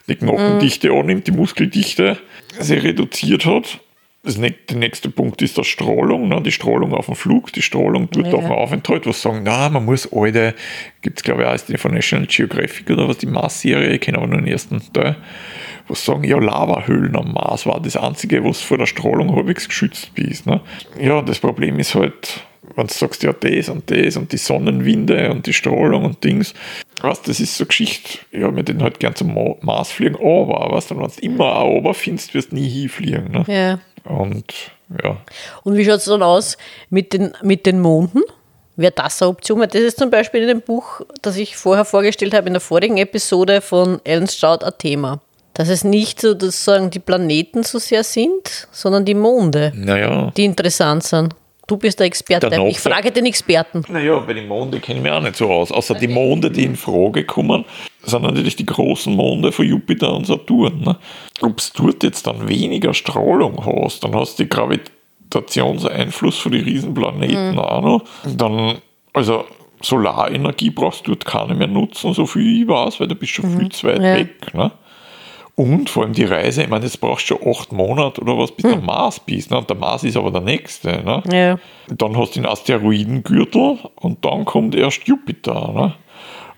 die 0.07 0.15
Knochendichte 0.15 0.91
mhm. 0.91 0.99
annimmt, 0.99 1.27
die 1.27 1.31
Muskeldichte 1.31 2.17
sie 2.59 2.75
reduziert 2.75 3.45
hat 3.45 3.79
Ne 4.23 4.51
der 4.51 4.77
nächste 4.77 5.09
Punkt 5.09 5.41
ist 5.41 5.57
die 5.57 5.63
Strahlung, 5.63 6.27
ne? 6.27 6.41
die 6.41 6.51
Strahlung 6.51 6.93
auf 6.93 7.05
dem 7.05 7.15
Flug, 7.15 7.53
die 7.53 7.61
Strahlung 7.61 8.09
dort 8.11 8.27
ja. 8.27 8.33
auf 8.33 8.43
dem 8.43 8.51
Aufenthalt, 8.51 9.05
was 9.05 9.21
sagen, 9.21 9.41
na, 9.43 9.69
man 9.69 9.85
muss 9.85 10.11
alte, 10.11 10.53
gibt 11.01 11.19
es 11.19 11.23
glaube 11.23 11.43
ich 11.43 11.47
auch 11.47 11.79
von 11.79 11.93
National 11.93 12.27
Geographic 12.27 12.89
oder 12.89 13.07
was, 13.07 13.19
die 13.19 13.27
Mars-Serie, 13.27 13.93
ich 13.93 14.01
kenne 14.01 14.17
aber 14.17 14.27
nur 14.27 14.39
den 14.39 14.47
ersten 14.47 14.81
Teil, 14.91 15.15
was 15.87 16.03
sagen, 16.03 16.25
ja, 16.25 16.37
Lavahöhlen 16.37 17.15
am 17.15 17.33
Mars 17.33 17.65
war 17.65 17.79
das 17.79 17.95
einzige, 17.95 18.43
was 18.43 18.59
vor 18.59 18.77
der 18.77 18.87
Strahlung 18.87 19.33
halbwegs 19.33 19.67
geschützt 19.69 20.11
ist. 20.15 20.45
Ne? 20.45 20.59
Ja, 20.99 21.21
das 21.21 21.39
Problem 21.39 21.79
ist 21.79 21.95
halt, 21.95 22.41
wenn 22.75 22.87
du 22.87 22.93
sagst, 22.93 23.23
ja, 23.23 23.31
das 23.31 23.69
und 23.69 23.89
das 23.89 24.17
und 24.17 24.31
die 24.33 24.37
Sonnenwinde 24.37 25.31
und 25.31 25.45
die 25.45 25.53
Strahlung 25.53 26.03
und 26.03 26.23
Dings, 26.23 26.53
weißt, 27.01 27.27
das 27.27 27.39
ist 27.39 27.55
so 27.55 27.65
Geschichte, 27.65 28.19
ja, 28.31 28.51
mit 28.51 28.67
denen 28.67 28.83
halt 28.83 28.99
gern 28.99 29.15
zum 29.15 29.33
Mars 29.61 29.91
fliegen, 29.91 30.15
aber, 30.15 30.75
weißt 30.75 30.91
du, 30.91 30.97
wenn 30.97 31.07
du 31.07 31.21
immer 31.21 31.55
auch 31.55 31.69
ober 31.69 31.93
findest, 31.93 32.33
wirst 32.33 32.51
du 32.51 32.55
nie 32.55 32.67
hinfliegen. 32.67 33.31
Ne? 33.31 33.45
Ja. 33.47 33.79
Und 34.07 34.53
ja. 35.03 35.17
Und 35.63 35.75
wie 35.75 35.85
schaut 35.85 35.97
es 35.97 36.05
dann 36.05 36.23
aus 36.23 36.57
mit 36.89 37.13
den, 37.13 37.33
mit 37.41 37.65
den 37.65 37.79
Monden? 37.79 38.21
Wäre 38.75 38.91
das 38.91 39.21
eine 39.21 39.29
Option? 39.29 39.59
Das 39.59 39.81
ist 39.81 39.97
zum 39.97 40.09
Beispiel 40.09 40.41
in 40.43 40.47
dem 40.47 40.61
Buch, 40.61 41.01
das 41.21 41.35
ich 41.35 41.57
vorher 41.57 41.83
vorgestellt 41.83 42.33
habe, 42.33 42.47
in 42.47 42.53
der 42.53 42.61
vorigen 42.61 42.97
Episode 42.97 43.61
von 43.61 43.99
Ellen 44.03 44.27
Stroud 44.27 44.63
ein 44.63 44.73
Thema. 44.77 45.19
Dass 45.55 45.69
es 45.69 45.83
nicht 45.83 46.21
so 46.21 46.29
sozusagen 46.29 46.91
die 46.91 46.99
Planeten 46.99 47.63
so 47.63 47.79
sehr 47.79 48.03
sind, 48.03 48.67
sondern 48.71 49.05
die 49.05 49.15
Monde, 49.15 49.73
naja. 49.75 50.31
die 50.37 50.45
interessant 50.45 51.03
sind. 51.03 51.33
Du 51.65 51.75
bist 51.75 51.99
der 51.99 52.05
Experte. 52.05 52.49
Danach 52.49 52.65
ich 52.67 52.79
frage 52.79 53.11
den 53.11 53.25
Experten. 53.25 53.83
Naja, 53.89 54.19
bei 54.19 54.33
den 54.33 54.47
Monden 54.47 54.79
kenne 54.79 54.99
ich 54.99 55.03
mich 55.03 55.11
auch 55.11 55.21
nicht 55.21 55.35
so 55.35 55.51
aus. 55.51 55.71
Außer 55.71 55.95
die 55.95 56.07
Monde, 56.07 56.49
die 56.49 56.63
in 56.63 56.75
Frage 56.75 57.25
kommen, 57.25 57.65
sind 58.09 58.23
natürlich 58.23 58.55
die 58.55 58.65
großen 58.65 59.13
Monde 59.13 59.51
von 59.51 59.65
Jupiter 59.65 60.15
und 60.15 60.25
Saturn. 60.25 60.81
Ne? 60.81 60.97
Ob 61.41 61.57
du 61.75 61.83
dort 61.83 62.03
jetzt 62.03 62.25
dann 62.25 62.47
weniger 62.47 62.93
Strahlung 62.93 63.65
hast, 63.65 64.03
dann 64.03 64.15
hast 64.15 64.39
du 64.39 64.43
die 64.43 64.49
Gravitationseinfluss 64.49 66.37
von 66.37 66.51
den 66.51 66.63
Riesenplaneten 66.63 67.53
mhm. 67.53 67.59
auch 67.59 67.81
noch. 67.81 68.03
Dann, 68.35 68.77
also 69.13 69.45
Solarenergie 69.81 70.71
brauchst 70.71 71.05
du 71.05 71.11
dort 71.11 71.25
keine 71.25 71.53
mehr 71.53 71.67
nutzen, 71.67 72.13
so 72.13 72.25
viel 72.25 72.63
ich 72.63 72.67
weiß, 72.67 72.99
weil 72.99 73.07
du 73.07 73.15
bist 73.15 73.33
schon 73.33 73.53
mhm. 73.53 73.59
viel 73.59 73.69
zu 73.69 73.87
weit 73.87 74.01
ja. 74.01 74.15
weg. 74.15 74.53
Ne? 74.53 74.71
Und 75.59 75.89
vor 75.89 76.03
allem 76.03 76.13
die 76.13 76.23
Reise, 76.23 76.61
ich 76.61 76.69
meine, 76.69 76.85
jetzt 76.85 77.01
brauchst 77.01 77.27
du 77.31 77.35
schon 77.35 77.51
acht 77.51 77.71
Monate 77.71 78.21
oder 78.21 78.37
was, 78.37 78.51
bis 78.51 78.65
hm. 78.65 78.73
der 78.73 78.81
Mars 78.81 79.19
bist. 79.19 79.49
Ne? 79.49 79.57
Und 79.57 79.67
der 79.67 79.75
Mars 79.75 80.03
ist 80.03 80.15
aber 80.15 80.29
der 80.29 80.41
nächste. 80.41 81.01
Ne? 81.03 81.23
Ja. 81.31 81.57
Dann 81.89 82.15
hast 82.15 82.35
du 82.35 82.41
den 82.41 82.45
Asteroidengürtel 82.47 83.79
und 83.95 84.23
dann 84.23 84.45
kommt 84.45 84.75
erst 84.75 85.07
Jupiter. 85.07 85.71
Ne? 85.73 85.93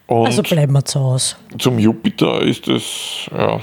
Und 0.09 0.25
Also 0.25 0.41
bleiben 0.41 0.73
wir 0.73 0.83
zu 0.83 0.99
Hause. 0.99 1.35
zum 1.59 1.77
Jupiter 1.77 2.41
ist 2.41 2.67
es, 2.67 3.29
ja, 3.31 3.57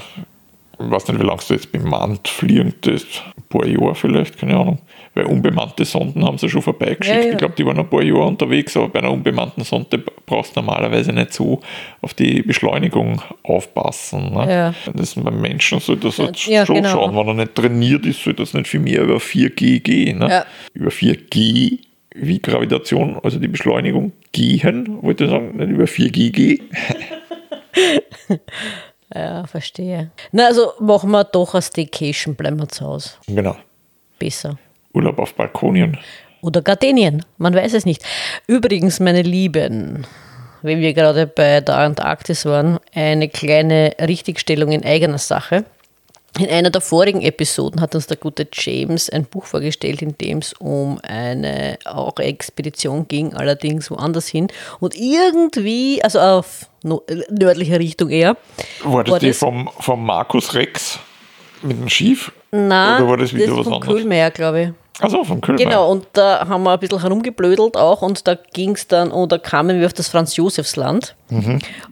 ich 0.79 0.91
weiß 0.91 1.07
nicht, 1.09 1.19
wie 1.19 1.25
lange 1.25 1.41
du 1.45 1.53
jetzt 1.53 1.71
bemannt 1.71 2.27
fliegen 2.27 2.73
tust. 2.81 3.23
Ein 3.35 3.43
paar 3.49 3.65
Jahre 3.65 3.95
vielleicht, 3.95 4.37
keine 4.37 4.55
Ahnung. 4.57 4.79
Weil 5.13 5.25
unbemannte 5.25 5.83
Sonden 5.83 6.23
haben 6.23 6.37
sie 6.37 6.47
schon 6.47 6.61
vorbeigeschickt. 6.61 7.17
Ja, 7.17 7.25
ja. 7.25 7.31
Ich 7.31 7.37
glaube, 7.37 7.55
die 7.57 7.65
waren 7.65 7.79
ein 7.79 7.89
paar 7.89 8.03
Jahre 8.03 8.25
unterwegs, 8.25 8.77
aber 8.77 8.87
bei 8.87 8.99
einer 8.99 9.11
unbemannten 9.11 9.63
Sonde 9.63 9.97
brauchst 10.25 10.55
du 10.55 10.61
normalerweise 10.61 11.11
nicht 11.11 11.33
so 11.33 11.59
auf 12.01 12.13
die 12.13 12.43
Beschleunigung 12.43 13.21
aufpassen. 13.43 14.31
Ne? 14.33 14.53
Ja. 14.53 14.91
Das 14.93 15.17
ist 15.17 15.23
beim 15.23 15.41
Menschen 15.41 15.79
soll 15.79 15.97
das 15.97 16.19
halt 16.19 16.37
schon 16.39 16.75
genau. 16.75 16.89
schauen. 16.89 17.15
Wenn 17.15 17.27
er 17.27 17.33
nicht 17.33 17.55
trainiert 17.55 18.05
ist, 18.05 18.23
soll 18.23 18.35
das 18.35 18.53
nicht 18.53 18.67
viel 18.67 18.79
mehr 18.79 19.01
über 19.01 19.17
4G 19.17 19.79
gehen. 19.79 20.19
Ne? 20.19 20.45
Über 20.73 20.91
4G 20.91 21.79
wie 22.19 22.41
Gravitation, 22.41 23.19
also 23.23 23.39
die 23.39 23.47
Beschleunigung, 23.47 24.11
gehen, 24.31 25.01
wollte 25.01 25.25
ich 25.25 25.29
sagen, 25.29 25.57
nicht 25.57 25.69
über 25.69 25.85
4G 25.85 26.31
gehen. 26.31 26.69
Ja, 29.13 29.47
verstehe. 29.47 30.11
Na, 30.31 30.47
also 30.47 30.73
machen 30.79 31.11
wir 31.11 31.23
doch 31.23 31.53
eine 31.53 31.61
Staycation, 31.61 32.35
bleiben 32.35 32.59
wir 32.59 32.67
zu 32.67 32.85
Hause. 32.85 33.11
Genau. 33.27 33.55
Besser. 34.19 34.57
Urlaub 34.93 35.19
auf 35.19 35.33
Balkonien. 35.33 35.97
Oder 36.41 36.61
Gardenien, 36.61 37.25
man 37.37 37.53
weiß 37.53 37.73
es 37.73 37.85
nicht. 37.85 38.03
Übrigens, 38.47 38.99
meine 38.99 39.21
Lieben, 39.21 40.05
wenn 40.61 40.81
wir 40.81 40.93
gerade 40.93 41.25
bei 41.25 41.61
der 41.61 41.77
Antarktis 41.77 42.45
waren, 42.45 42.79
eine 42.93 43.29
kleine 43.29 43.93
Richtigstellung 43.99 44.71
in 44.71 44.83
eigener 44.83 45.17
Sache. 45.17 45.65
In 46.39 46.49
einer 46.49 46.69
der 46.69 46.81
vorigen 46.81 47.21
Episoden 47.23 47.81
hat 47.81 47.95
uns 47.95 48.05
der 48.05 48.17
gute 48.17 48.47
James 48.53 49.09
ein 49.09 49.25
Buch 49.25 49.45
vorgestellt, 49.45 50.01
in 50.03 50.15
dem 50.19 50.37
es 50.39 50.53
um 50.53 50.99
eine 51.01 51.79
auch 51.85 52.17
Expedition 52.19 53.07
ging, 53.07 53.33
allerdings 53.33 53.89
woanders 53.89 54.27
hin. 54.27 54.47
Und 54.79 54.93
irgendwie, 54.95 56.03
also 56.03 56.19
auf 56.19 56.67
no- 56.83 57.01
nördliche 57.31 57.79
Richtung 57.79 58.09
eher. 58.09 58.37
War 58.83 59.03
das 59.03 59.11
War 59.13 59.19
die 59.19 59.29
das- 59.29 59.37
vom, 59.39 59.69
vom 59.79 60.05
Markus 60.05 60.53
Rex 60.53 60.99
mit 61.63 61.79
dem 61.79 61.89
Schiff? 61.89 62.31
Nein, 62.51 63.01
Oder 63.01 63.09
war 63.09 63.17
das 63.17 63.33
wieder 63.33 63.57
was 63.57 63.63
vom 63.63 63.73
anderes? 63.73 63.95
Kühlmeier, 63.95 64.29
glaube 64.29 64.61
ich. 64.61 64.69
Also 64.99 65.23
vom 65.23 65.41
Köln. 65.41 65.57
Genau, 65.57 65.91
und 65.91 66.07
da 66.13 66.47
haben 66.47 66.63
wir 66.63 66.71
ein 66.71 66.79
bisschen 66.79 67.01
herumgeblödelt 67.01 67.77
auch 67.77 68.01
und 68.01 68.27
da 68.27 68.35
ging 68.53 68.71
es 68.71 68.87
dann, 68.87 69.11
und 69.11 69.31
da 69.31 69.37
kamen 69.37 69.79
wir 69.79 69.85
auf 69.85 69.93
das 69.93 70.07
Franz-Josefs-Land. 70.07 71.15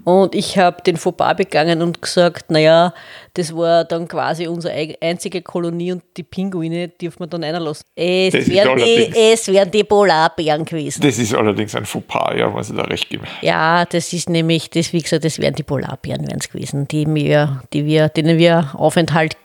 Und 0.05 0.33
ich 0.33 0.57
habe 0.57 0.81
den 0.81 0.95
Fauxpas 0.95 1.35
begangen 1.35 1.81
und 1.81 2.01
gesagt, 2.01 2.51
naja, 2.51 2.93
das 3.33 3.53
war 3.53 3.83
dann 3.83 4.07
quasi 4.07 4.47
unsere 4.47 4.95
einzige 5.01 5.41
Kolonie 5.41 5.91
und 5.91 6.03
die 6.15 6.23
Pinguine 6.23 6.87
dürfen 6.87 7.19
wir 7.19 7.27
dann 7.27 7.43
einlassen. 7.43 7.85
Es 7.95 8.33
Das 8.33 8.47
wären, 8.47 8.77
die, 8.77 9.11
es 9.13 9.47
wären 9.49 9.69
die 9.69 9.83
Polarbären 9.83 10.63
gewesen. 10.63 11.01
Das 11.01 11.17
ist 11.17 11.33
allerdings 11.33 11.75
ein 11.75 11.85
Fauxpas, 11.85 12.35
ja, 12.37 12.49
muss 12.49 12.69
ich 12.69 12.77
da 12.77 12.83
recht 12.83 13.09
geben. 13.09 13.25
Ja, 13.41 13.83
das 13.83 14.13
ist 14.13 14.29
nämlich, 14.29 14.69
das, 14.69 14.93
wie 14.93 15.01
gesagt, 15.01 15.25
das 15.25 15.37
wären 15.37 15.55
die 15.55 15.63
Polarbären 15.63 16.25
wären 16.27 16.39
es 16.39 16.49
gewesen, 16.49 16.87
die 16.87 17.05
wir, 17.05 17.61
die 17.73 17.85
wir, 17.85 18.07
denen 18.07 18.37
wir 18.37 18.71
Aufenthalt 18.75 19.35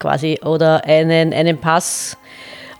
quasi 0.00 0.40
oder 0.42 0.84
einen, 0.84 1.32
einen 1.32 1.58
Pass 1.58 2.16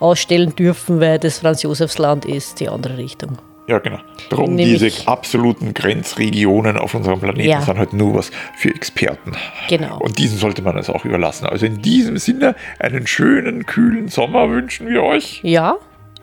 ausstellen 0.01 0.55
dürfen, 0.57 1.01
weil 1.01 1.19
das 1.19 1.39
Franz-Josefs-Land 1.39 2.25
ist 2.25 2.61
die 2.61 2.69
andere 2.69 2.97
Richtung. 2.99 3.39
Ja, 3.69 3.79
genau. 3.79 3.99
Darum 4.31 4.57
Nämlich- 4.57 4.81
diese 4.81 5.07
absoluten 5.07 5.75
Grenzregionen 5.75 6.77
auf 6.77 6.95
unserem 6.95 7.21
Planeten 7.21 7.49
Ja. 7.49 7.61
sind 7.61 7.79
halt 7.79 7.93
nur 7.93 8.15
was 8.17 8.33
für 8.57 8.71
Experten. 8.75 9.33
Genau. 9.69 9.99
Und 10.01 10.19
diesen 10.19 10.39
sollte 10.39 10.63
man 10.63 10.77
es 10.77 10.91
auch 10.91 11.05
überlassen. 11.05 11.47
Also 11.47 11.67
in 11.67 11.81
diesem 11.81 12.17
Sinne, 12.19 12.57
einen 12.81 13.07
schönen, 13.07 13.67
kühlen 13.67 14.09
Sommer 14.09 14.51
wünschen 14.51 14.89
wir 14.89 15.05
euch. 15.05 15.41
Ja, 15.45 15.77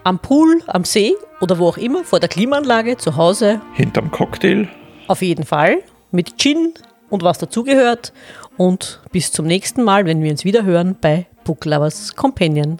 am 0.04 0.20
Pool, 0.20 0.62
am 0.68 0.84
See 0.84 1.14
oder 1.40 1.58
wo 1.58 1.68
auch 1.70 1.78
immer, 1.78 2.04
vor 2.04 2.20
der 2.20 2.28
Klimaanlage, 2.28 2.98
zu 2.98 3.16
Hause, 3.16 3.62
Hinterm 3.76 4.12
Cocktail. 4.12 4.68
auf 5.08 5.22
jeden 5.22 5.46
Fall, 5.46 5.78
mit 6.12 6.38
Gin 6.38 6.74
und 7.10 7.24
was 7.24 7.38
dazugehört. 7.38 8.12
Und 8.58 9.00
bis 9.14 9.32
zum 9.32 9.46
nächsten 9.46 9.84
Mal, 9.84 10.06
wenn 10.06 10.22
wir 10.22 10.32
uns 10.32 10.44
wieder 10.44 10.64
hören 10.66 10.98
bei 11.00 11.28
Book 11.46 11.64
Lovers 11.64 12.16
Companion. 12.16 12.80